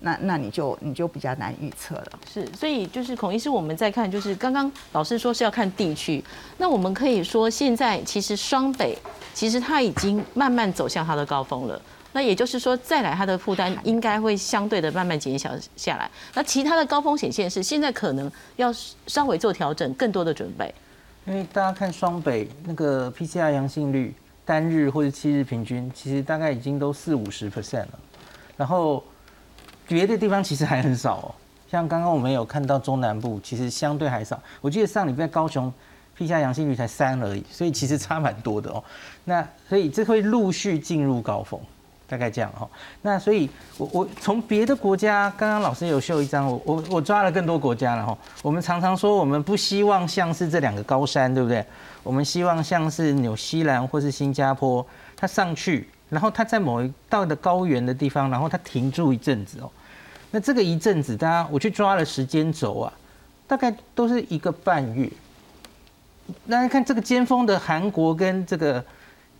[0.00, 2.18] 那那你就你就比较难预测了。
[2.30, 6.22] 是，所以就是孔医师，我们在看，就是刚刚老师说是要看地区，
[6.58, 8.96] 那我们可以说现在其实双北
[9.32, 11.80] 其实它已经慢慢走向它的高峰了。
[12.14, 16.08] 那也就是说，再来它的负担应该会相对的慢慢减小下来。
[16.32, 18.72] 那其他的高风险县市现在可能要
[19.08, 20.72] 稍微做调整，更多的准备。
[21.26, 27.98] 因为大家看双北那个 PCR 阳性率单日或者七日平均，其实大概已经都四五十 percent 了。
[28.56, 29.02] 然后
[29.88, 31.34] 别的地方其实还很少哦，
[31.68, 34.40] 像刚刚我们有看到中南部，其实相对还少。
[34.60, 35.72] 我记得上礼拜高雄
[36.16, 38.84] PCR 阳性率才三而已，所以其实差蛮多的哦。
[39.24, 41.60] 那所以这会陆续进入高峰。
[42.06, 42.68] 大概这样哈，
[43.00, 43.48] 那所以，
[43.78, 48.16] 我我从别的国家，刚刚老师有秀一张，我我我抓了更多国家了哈。
[48.42, 51.64] 我们常常说，我们不希望像是这两个高山，对不对？
[52.02, 54.86] 我们希望像是纽西兰或是新加坡，
[55.16, 59.70] 它上去，然后它在某一到的高原的地方，然后它停住一阵子哦。
[60.30, 62.92] 那这个一阵子，大家我去抓了时间轴啊，
[63.46, 65.10] 大概都是一个半月。
[66.50, 68.84] 大家看这个尖峰的韩国跟这个。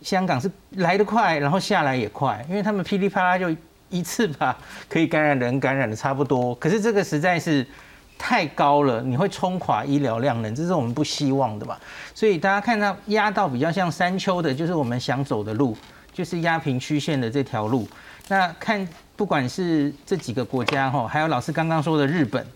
[0.05, 3.49] 香港是来得快，然后下来也快，因为他们噼里啪啦就
[3.89, 6.55] 一次把可以感染人感染的差不多。
[6.57, 7.67] 可是这个实在是
[8.19, 11.77] 太高了，你会冲垮医疗量能，这是我们不希望的嘛。
[12.15, 15.75] 所以大家看到压到比较像山丘的，就是我们想走的路，
[16.13, 17.89] 就是压平曲线的这条路。
[18.29, 18.87] 那看
[19.17, 22.47] 不管是这几个国家哈，还有老师刚刚说的日本，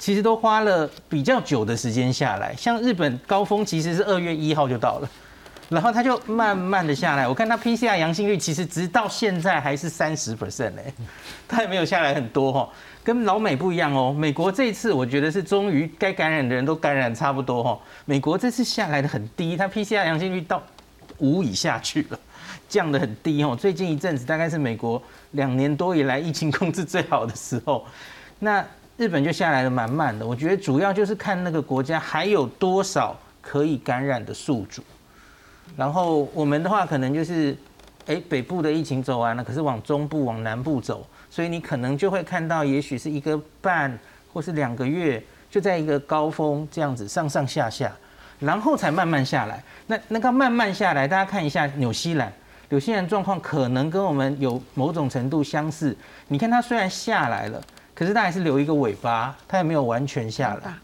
[0.00, 2.52] 其实都花了比较久的时间下来。
[2.56, 5.08] 像日本高峰其实是二月一号就到了。
[5.72, 10.92] 然后它就慢慢的下来，我看它 PCR 阳性率其实直到现在还是三十 percent 嘞，
[11.48, 12.68] 它也没有下来很多哈，
[13.02, 14.14] 跟老美不一样哦。
[14.16, 20.62] 美国这一次我觉得是终于该感染的人都感染差不多哈，美国这次下来的很低，它 PCR 阳性率到
[21.18, 22.18] 五以下去了，
[22.68, 23.56] 降的很低哦。
[23.58, 27.86] 最近一阵子大概是美国两年多以来疫情控制最好的时候，
[28.38, 28.62] 那
[28.98, 34.82] 日本就下来的蛮慢的，我觉得主要就是看那个国家还有多少可以感染的宿主。
[35.76, 37.56] 然后我们的话可能就是，
[38.06, 43.98] 哎，北部的疫情走完了，可是往中部、往南部走，所以你可能就会看到，也许是一个半
[44.32, 47.90] 或是两个月，就在一个高峰这样子上上下下，
[48.38, 49.62] 然后才慢慢下来。
[49.86, 52.30] 那那个慢慢下来，大家看一下纽西兰，
[52.68, 55.96] 纽西兰状况可能跟我们有某种程度相似。
[56.28, 57.62] 你看它虽然下来了，
[57.94, 60.74] 可是它还是留一个尾巴，它也没有完全下来。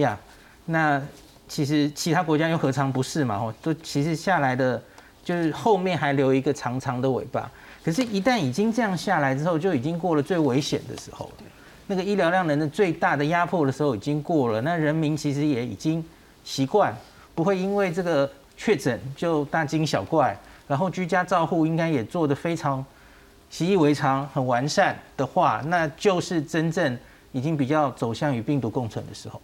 [0.00, 0.18] 呀，
[0.64, 1.02] 那。
[1.50, 3.36] 其实其他国家又何尝不是嘛？
[3.36, 4.80] 吼，都其实下来的
[5.24, 7.50] 就是后面还留一个长长的尾巴。
[7.82, 11.44] 可是，一旦已经这样下来之后，就已经过了最危险的时候了。
[11.88, 14.60] 那个医疗量能的最大的压迫的时候已经过了。
[14.60, 16.04] 那人民其实也已经
[16.44, 16.96] 习惯，
[17.34, 20.38] 不会因为这个确诊就大惊小怪。
[20.68, 22.84] 然后居家照护应该也做得非常
[23.50, 26.96] 习以为常、很完善的话，那就是真正
[27.32, 29.42] 已经比较走向与病毒共存的时候。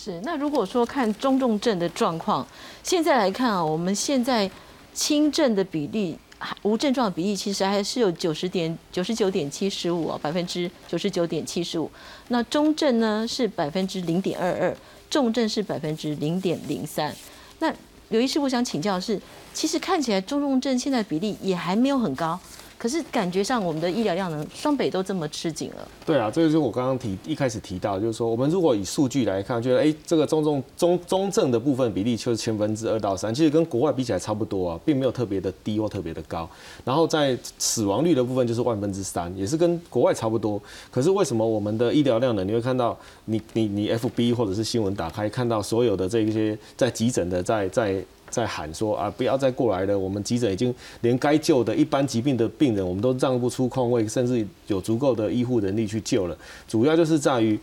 [0.00, 2.46] 是，那如果说看中重症的状况，
[2.84, 4.48] 现在来看啊，我们现在
[4.94, 6.16] 轻症的比例、
[6.62, 11.90] 无症状比例，其实还是有九十点九十九点七十五啊，百分之九十九点七十五。
[12.28, 14.76] 那中症呢是百分之零点二二，
[15.10, 17.12] 重症是百分之零点零三。
[17.58, 17.74] 那
[18.10, 19.20] 刘医师，我想请教的是，
[19.52, 22.38] 其实看起来中重症现在比例也还没有很高，
[22.78, 25.88] 可是感觉上我们的医疗量能双北都这么吃紧了。
[26.06, 36.48] 对啊，这个就是我刚刚提一开始提到，就是说我们如果以数据来看，觉得哎，这个中重中中症的部分比例就是千分之二到三，其实跟国外比起来差不多啊，并没有特别的低或特别的高。
[36.84, 40.62] 然后在死亡率的部分就是万分之三，也是跟国外差不多。
[40.90, 42.44] 可是为什么我们的医疗量呢？
[42.44, 48.04] 你会看到你你你 FB 或者是新闻打开，看到所有的这一些在急诊的在在。
[48.30, 49.98] 在喊说啊，不要再过来了！
[49.98, 56.36] 我们急诊已经连该救的一般疾病的病人，我们都让不出空位，甚至有足够的医护人力去救了。
[56.66, 57.58] 主要就是在于。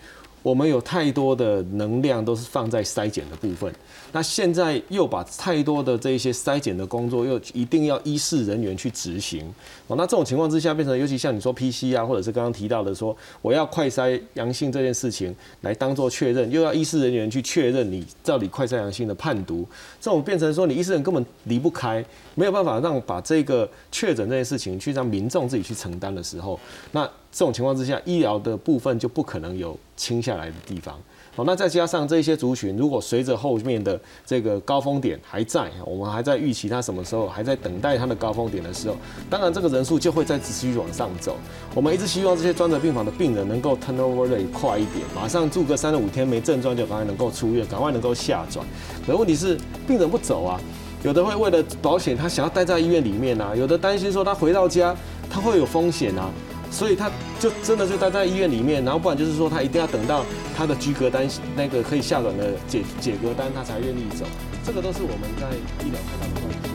[0.46, 3.74] 我们有太多的能量都是放在筛检的部分，
[4.12, 9.43] 那现在又把太多的这一些筛检的工作又一定要医事人员去执行
[9.88, 19.68] 哦，那这种情况之下变成，尤其像你说 PC 啊，或者是刚刚提到的说我要快筛阳性这件事情来当做确认，又要医事人员去确认你到底快筛阳性的判读，
[20.00, 26.60] 这种变成说你医师人根本离不开，没有办法让把这个确诊这件事情去让民众自己去承担的时候，
[26.91, 27.10] 那。
[27.36, 30.98] 这种情况之下，医疗的部分就不可能有清下来的地方。
[31.36, 38.96] 好，那再加上这些族群，如果随着后面的这个高峰点还在，我们还在预期它什么时候，还在等待它的高峰点的时候，
[39.30, 41.36] 当然这个人数就会再持续往上走。
[41.74, 48.66] 我们一直希望这些专责病房的病人能够 turnover 的快一点，马上住个三到五天没症状就赶快能够出院，赶快能够下转。
[49.06, 50.58] 可问题是病人不走啊，
[51.04, 54.96] 有的会为了保险，他想要待在医院里面啊，有的担心说他回到家
[55.30, 56.32] 他会有风险啊。
[56.76, 57.09] 所以他
[57.39, 60.26] 就真的就待在医院里面，然后不然就是说他一定要等到
[60.57, 64.26] 他的居隔单那个可以下转的解解隔单，他才愿意走。
[64.61, 65.55] 这个都是我们在
[65.86, 66.74] 医疗看到的问题。